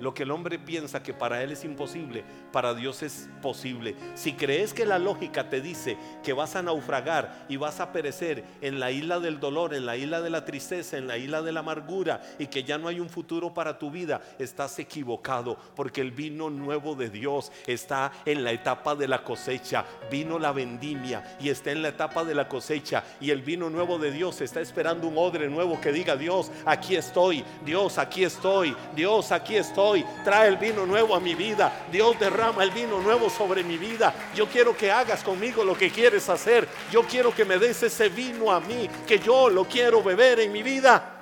Lo 0.00 0.14
que 0.14 0.22
el 0.22 0.30
hombre 0.30 0.58
piensa 0.58 1.02
que 1.02 1.14
para 1.14 1.42
él 1.42 1.52
es 1.52 1.64
imposible, 1.64 2.24
para 2.52 2.74
Dios 2.74 3.02
es 3.02 3.28
posible. 3.42 3.96
Si 4.14 4.32
crees 4.32 4.72
que 4.72 4.86
la 4.86 4.98
lógica 4.98 5.48
te 5.48 5.60
dice 5.60 5.96
que 6.22 6.32
vas 6.32 6.56
a 6.56 6.62
naufragar 6.62 7.46
y 7.48 7.56
vas 7.56 7.80
a 7.80 7.92
perecer 7.92 8.44
en 8.60 8.80
la 8.80 8.90
isla 8.90 9.20
del 9.20 9.40
dolor, 9.40 9.74
en 9.74 9.86
la 9.86 9.96
isla 9.96 10.20
de 10.20 10.30
la 10.30 10.44
tristeza, 10.44 10.96
en 10.96 11.06
la 11.06 11.16
isla 11.16 11.42
de 11.42 11.52
la 11.52 11.60
amargura 11.60 12.22
y 12.38 12.46
que 12.46 12.64
ya 12.64 12.78
no 12.78 12.88
hay 12.88 13.00
un 13.00 13.08
futuro 13.08 13.52
para 13.52 13.78
tu 13.78 13.90
vida, 13.90 14.20
estás 14.38 14.78
equivocado 14.78 15.56
porque 15.74 16.00
el 16.00 16.10
vino 16.10 16.50
nuevo 16.50 16.94
de 16.94 17.10
Dios 17.10 17.50
está 17.66 18.12
en 18.24 18.44
la 18.44 18.52
etapa 18.52 18.94
de 18.94 19.08
la 19.08 19.24
cosecha. 19.24 19.84
Vino 20.10 20.38
la 20.38 20.52
vendimia 20.52 21.36
y 21.40 21.48
está 21.48 21.72
en 21.72 21.82
la 21.82 21.88
etapa 21.88 22.24
de 22.24 22.34
la 22.34 22.48
cosecha 22.48 23.04
y 23.20 23.30
el 23.30 23.42
vino 23.42 23.70
nuevo 23.70 23.98
de 23.98 24.10
Dios 24.10 24.40
está 24.40 24.60
esperando 24.60 25.08
un 25.08 25.18
odre 25.18 25.48
nuevo 25.48 25.80
que 25.80 25.92
diga, 25.92 26.16
Dios, 26.16 26.50
aquí 26.64 26.96
estoy, 26.96 27.44
Dios, 27.64 27.98
aquí 27.98 28.24
estoy, 28.24 28.74
Dios, 28.94 29.32
aquí 29.32 29.56
estoy, 29.56 29.87
trae 30.24 30.48
el 30.48 30.56
vino 30.56 30.86
nuevo 30.86 31.14
a 31.14 31.20
mi 31.20 31.34
vida, 31.34 31.86
Dios 31.90 32.18
de 32.18 32.28
derrama 32.28 32.62
el 32.62 32.70
vino 32.70 33.00
nuevo 33.00 33.30
sobre 33.30 33.64
mi 33.64 33.78
vida. 33.78 34.14
Yo 34.34 34.46
quiero 34.46 34.76
que 34.76 34.90
hagas 34.90 35.22
conmigo 35.22 35.64
lo 35.64 35.74
que 35.74 35.90
quieres 35.90 36.28
hacer. 36.28 36.68
Yo 36.90 37.02
quiero 37.02 37.34
que 37.34 37.44
me 37.44 37.58
des 37.58 37.82
ese 37.82 38.08
vino 38.08 38.52
a 38.52 38.60
mí, 38.60 38.88
que 39.06 39.18
yo 39.18 39.48
lo 39.48 39.64
quiero 39.64 40.02
beber 40.02 40.40
en 40.40 40.52
mi 40.52 40.62
vida. 40.62 41.17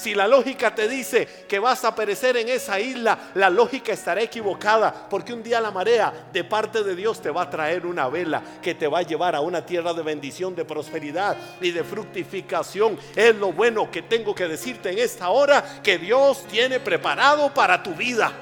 Si 0.00 0.14
la 0.14 0.26
lógica 0.26 0.74
te 0.74 0.88
dice 0.88 1.28
que 1.46 1.58
vas 1.58 1.84
a 1.84 1.94
perecer 1.94 2.34
en 2.38 2.48
esa 2.48 2.80
isla, 2.80 3.32
la 3.34 3.50
lógica 3.50 3.92
estará 3.92 4.22
equivocada, 4.22 5.06
porque 5.10 5.34
un 5.34 5.42
día 5.42 5.60
la 5.60 5.70
marea 5.70 6.28
de 6.32 6.42
parte 6.42 6.82
de 6.82 6.96
Dios 6.96 7.20
te 7.20 7.28
va 7.28 7.42
a 7.42 7.50
traer 7.50 7.84
una 7.84 8.08
vela 8.08 8.42
que 8.62 8.74
te 8.74 8.86
va 8.86 9.00
a 9.00 9.02
llevar 9.02 9.36
a 9.36 9.42
una 9.42 9.66
tierra 9.66 9.92
de 9.92 10.02
bendición, 10.02 10.54
de 10.54 10.64
prosperidad 10.64 11.36
y 11.60 11.70
de 11.70 11.84
fructificación. 11.84 12.98
Es 13.14 13.36
lo 13.36 13.52
bueno 13.52 13.90
que 13.90 14.00
tengo 14.00 14.34
que 14.34 14.48
decirte 14.48 14.90
en 14.90 15.00
esta 15.00 15.28
hora 15.28 15.82
que 15.82 15.98
Dios 15.98 16.46
tiene 16.50 16.80
preparado 16.80 17.52
para 17.52 17.82
tu 17.82 17.92
vida. 17.92 18.32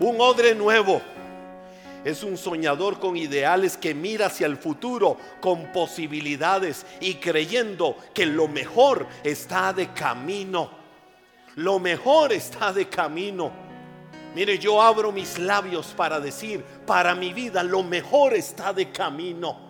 Un 0.00 0.20
odre 0.20 0.56
nuevo 0.56 1.00
es 2.04 2.22
un 2.22 2.36
soñador 2.36 2.98
con 2.98 3.16
ideales 3.16 3.76
que 3.76 3.94
mira 3.94 4.26
hacia 4.26 4.46
el 4.46 4.56
futuro 4.56 5.16
con 5.40 5.70
posibilidades 5.72 6.86
y 7.00 7.14
creyendo 7.14 7.96
que 8.14 8.26
lo 8.26 8.48
mejor 8.48 9.06
está 9.22 9.72
de 9.72 9.92
camino. 9.92 10.70
Lo 11.56 11.78
mejor 11.78 12.32
está 12.32 12.72
de 12.72 12.88
camino. 12.88 13.52
Mire, 14.34 14.58
yo 14.58 14.80
abro 14.80 15.10
mis 15.10 15.38
labios 15.38 15.88
para 15.96 16.20
decir, 16.20 16.64
para 16.86 17.14
mi 17.14 17.32
vida 17.32 17.62
lo 17.62 17.82
mejor 17.82 18.34
está 18.34 18.72
de 18.72 18.90
camino. 18.90 19.69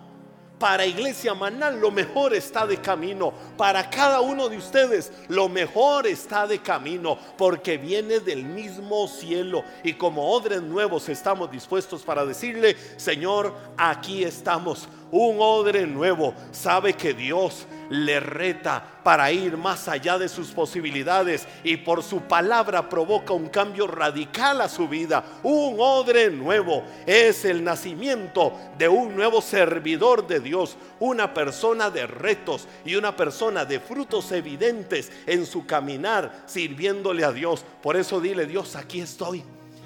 Para 0.61 0.85
Iglesia 0.85 1.33
Manal 1.33 1.81
lo 1.81 1.91
mejor 1.91 2.35
está 2.35 2.67
de 2.67 2.77
camino. 2.77 3.33
Para 3.57 3.89
cada 3.89 4.21
uno 4.21 4.47
de 4.51 4.59
ustedes 4.59 5.11
lo 5.29 5.49
mejor 5.49 6.07
está 6.07 6.47
de 6.47 6.59
camino 6.59 7.17
porque 7.39 7.79
viene 7.79 8.21
del 8.21 8.45
mismo 8.45 9.09
cielo. 9.09 9.65
Y 9.83 9.95
como 9.95 10.31
odres 10.31 10.61
nuevos 10.61 11.09
estamos 11.09 11.51
dispuestos 11.51 12.03
para 12.03 12.27
decirle, 12.27 12.77
Señor, 12.99 13.55
aquí 13.79 14.23
estamos 14.23 14.87
un 15.13 15.37
odre 15.41 15.87
nuevo, 15.87 16.35
sabe 16.53 16.95
que 16.95 17.15
Dios 17.15 17.67
le 17.91 18.21
reta 18.21 18.85
para 19.03 19.33
ir 19.33 19.57
más 19.57 19.89
allá 19.89 20.17
de 20.17 20.29
sus 20.29 20.53
posibilidades 20.53 21.47
y 21.65 21.77
por 21.79 22.05
su 22.05 22.21
palabra 22.21 22.89
provoca 22.89 23.33
un 23.33 23.49
cambio 23.49 23.89
radical 23.89 24.61
a 24.61 24.69
su 24.69 24.87
vida. 24.89 25.25
Un 25.43 25.77
odre 25.79 26.31
nuevo 26.31 26.85
es 27.05 27.45
el 27.45 27.65
nacimiento 27.65 28.57
de 28.79 28.89
un 28.89 29.17
nuevo 29.17 29.43
servidor 29.43 30.27
de 30.27 30.39
Dios, 30.39 30.77
una 31.01 31.35
persona 31.35 31.91
de 31.91 32.07
retos 32.07 32.69
y 32.85 32.95
una 32.95 33.17
persona 33.17 33.65
de 33.65 33.81
frutos 33.81 34.31
evidentes 34.31 35.11
en 35.27 35.45
su 35.45 35.67
caminar 35.67 36.45
sirviéndole 36.47 37.25
a 37.25 37.33
Dios. 37.33 37.65
Por 37.83 37.97
eso 37.97 38.21
dile, 38.21 38.47
Dios, 38.47 38.77
aquí 38.77 39.01
estoy. 39.01 39.43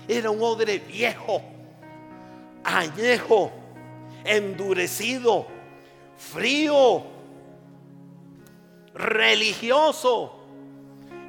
Era 0.06 0.30
un 0.30 0.42
odre 0.42 0.78
viejo, 0.80 1.40
añejo, 2.62 3.63
endurecido, 4.24 5.46
frío 6.16 7.04
religioso 8.94 10.40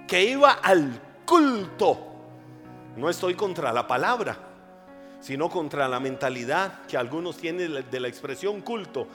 que 0.08 0.23
iba 0.23 0.51
al 0.51 1.01
culto. 1.25 1.97
No 2.95 3.10
estoy 3.10 3.34
contra 3.34 3.73
la 3.73 3.88
palabra, 3.88 4.38
sino 5.19 5.49
contra 5.49 5.88
la 5.88 5.99
mentalidad 5.99 6.86
que 6.86 6.97
algunos 6.97 7.38
tienen 7.38 7.86
de 7.89 7.99
la 7.99 8.08
expresión 8.08 8.62
culto. 8.62 9.08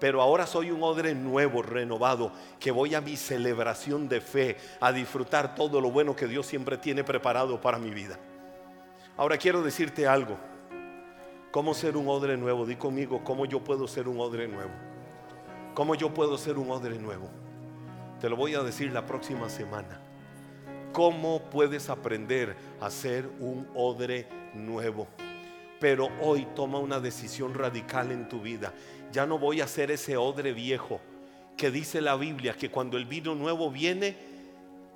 Pero 0.00 0.22
ahora 0.22 0.46
soy 0.46 0.70
un 0.70 0.82
odre 0.82 1.14
nuevo, 1.14 1.60
renovado, 1.60 2.32
que 2.58 2.70
voy 2.70 2.94
a 2.94 3.02
mi 3.02 3.18
celebración 3.18 4.08
de 4.08 4.22
fe, 4.22 4.56
a 4.80 4.92
disfrutar 4.92 5.54
todo 5.54 5.78
lo 5.78 5.90
bueno 5.90 6.16
que 6.16 6.26
Dios 6.26 6.46
siempre 6.46 6.78
tiene 6.78 7.04
preparado 7.04 7.60
para 7.60 7.78
mi 7.78 7.90
vida. 7.90 8.18
Ahora 9.18 9.36
quiero 9.36 9.62
decirte 9.62 10.06
algo. 10.06 10.38
¿Cómo 11.50 11.74
ser 11.74 11.96
un 11.96 12.06
odre 12.06 12.36
nuevo? 12.36 12.64
Di 12.64 12.76
conmigo, 12.76 13.24
¿cómo 13.24 13.44
yo 13.44 13.64
puedo 13.64 13.88
ser 13.88 14.06
un 14.06 14.20
odre 14.20 14.46
nuevo? 14.46 14.70
¿Cómo 15.74 15.96
yo 15.96 16.14
puedo 16.14 16.38
ser 16.38 16.56
un 16.58 16.70
odre 16.70 16.96
nuevo? 16.96 17.28
Te 18.20 18.28
lo 18.28 18.36
voy 18.36 18.54
a 18.54 18.62
decir 18.62 18.92
la 18.92 19.04
próxima 19.04 19.48
semana. 19.48 20.00
¿Cómo 20.92 21.42
puedes 21.50 21.90
aprender 21.90 22.54
a 22.80 22.88
ser 22.88 23.28
un 23.40 23.66
odre 23.74 24.28
nuevo? 24.54 25.08
Pero 25.80 26.08
hoy 26.20 26.46
toma 26.54 26.78
una 26.78 27.00
decisión 27.00 27.52
radical 27.54 28.12
en 28.12 28.28
tu 28.28 28.40
vida. 28.40 28.72
Ya 29.10 29.26
no 29.26 29.36
voy 29.36 29.60
a 29.60 29.66
ser 29.66 29.90
ese 29.90 30.16
odre 30.16 30.52
viejo 30.52 31.00
que 31.56 31.72
dice 31.72 32.00
la 32.00 32.14
Biblia 32.14 32.54
que 32.54 32.70
cuando 32.70 32.96
el 32.96 33.06
vino 33.06 33.34
nuevo 33.34 33.72
viene, 33.72 34.16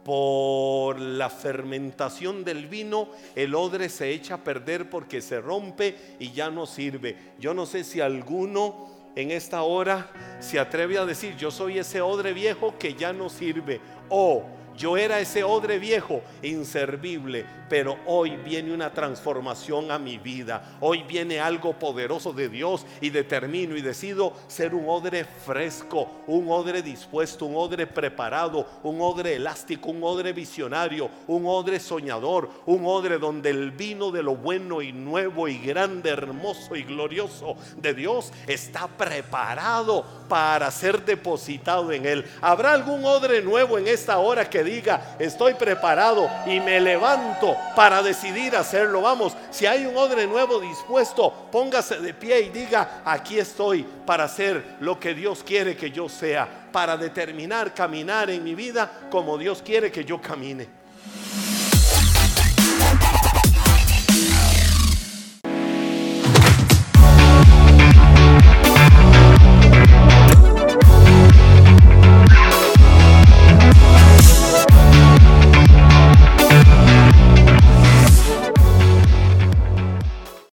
por 0.04 1.00
la 1.00 1.30
fermentación 1.30 2.44
del 2.44 2.66
vino, 2.66 3.08
el 3.34 3.54
odre 3.54 3.88
se 3.88 4.10
echa 4.10 4.34
a 4.34 4.44
perder 4.44 4.90
porque 4.90 5.22
se 5.22 5.40
rompe 5.40 5.96
y 6.18 6.32
ya 6.32 6.50
no 6.50 6.66
sirve. 6.66 7.16
Yo 7.38 7.54
no 7.54 7.66
sé 7.66 7.84
si 7.84 8.00
alguno 8.00 8.88
en 9.16 9.30
esta 9.30 9.62
hora 9.62 10.10
se 10.40 10.58
atreve 10.58 10.98
a 10.98 11.06
decir, 11.06 11.36
yo 11.36 11.50
soy 11.50 11.78
ese 11.78 12.00
odre 12.00 12.32
viejo 12.32 12.76
que 12.78 12.94
ya 12.94 13.12
no 13.12 13.30
sirve. 13.30 13.80
O 14.08 14.44
yo 14.76 14.96
era 14.96 15.20
ese 15.20 15.44
odre 15.44 15.78
viejo, 15.78 16.22
inservible, 16.42 17.44
pero 17.68 17.96
hoy 18.06 18.37
viene 18.37 18.72
una 18.72 18.92
transformación 18.92 19.90
a 19.90 19.98
mi 19.98 20.18
vida. 20.18 20.76
Hoy 20.80 21.02
viene 21.02 21.40
algo 21.40 21.72
poderoso 21.74 22.32
de 22.32 22.48
Dios 22.48 22.87
y 23.00 23.10
determino 23.10 23.76
y 23.76 23.82
decido 23.82 24.32
ser 24.48 24.74
un 24.74 24.88
odre 24.88 25.24
fresco, 25.24 26.08
un 26.26 26.50
odre 26.50 26.82
dispuesto, 26.82 27.46
un 27.46 27.56
odre 27.56 27.87
preparado, 27.87 28.66
un 28.82 29.00
odre 29.00 29.37
elástico, 29.37 29.90
un 29.90 30.02
odre 30.02 30.32
visionario, 30.32 31.10
un 31.26 31.46
odre 31.46 31.80
soñador, 31.80 32.48
un 32.66 32.84
odre 32.84 33.18
donde 33.18 33.50
el 33.50 33.70
vino 33.70 34.10
de 34.10 34.22
lo 34.22 34.37
bueno 34.37 34.82
y 34.82 34.92
nuevo 34.92 35.48
y 35.48 35.58
grande, 35.58 36.10
hermoso 36.10 36.76
y 36.76 36.82
glorioso 36.82 37.56
de 37.76 37.94
Dios 37.94 38.32
está 38.46 38.88
preparado 38.88 40.04
para 40.28 40.70
ser 40.70 41.04
depositado 41.04 41.92
en 41.92 42.06
él. 42.06 42.24
¿Habrá 42.40 42.72
algún 42.72 43.04
odre 43.04 43.42
nuevo 43.42 43.78
en 43.78 43.88
esta 43.88 44.18
hora 44.18 44.48
diga, 44.64 45.16
estoy 45.18 45.55
preparado 45.55 46.29
y 46.46 46.59
me 46.59 46.81
levanto 46.81 47.57
para 47.77 48.03
decidir 48.03 48.57
hacerlo? 48.57 49.03
Vamos, 49.03 49.37
si 49.50 49.66
hay 49.66 49.87
un 49.87 49.96
odre 49.96 50.27
nuevo 50.27 50.59
dispuesto, 50.59 51.33
póngase 51.53 52.00
de 52.00 52.14
pie 52.14 52.40
y 52.40 52.48
diga, 52.48 53.03
aquí 53.05 53.38
estoy 53.38 53.87
para 54.05 54.24
hacer 54.24 54.77
lo 54.81 54.98
que 54.98 55.14
Dios 55.14 55.44
quiere 55.44 55.77
que 55.77 55.90
yo 55.90 56.09
sea, 56.09 56.48
para 56.72 56.96
determinar 56.96 57.72
caminar 57.74 58.31
en 58.31 58.42
mi 58.42 58.55
vida 58.55 58.90
como 59.11 59.38
Dios 59.38 59.62
quiere 59.62 59.92
que 59.92 60.05
yo 60.05 60.20
camine. 60.20 60.83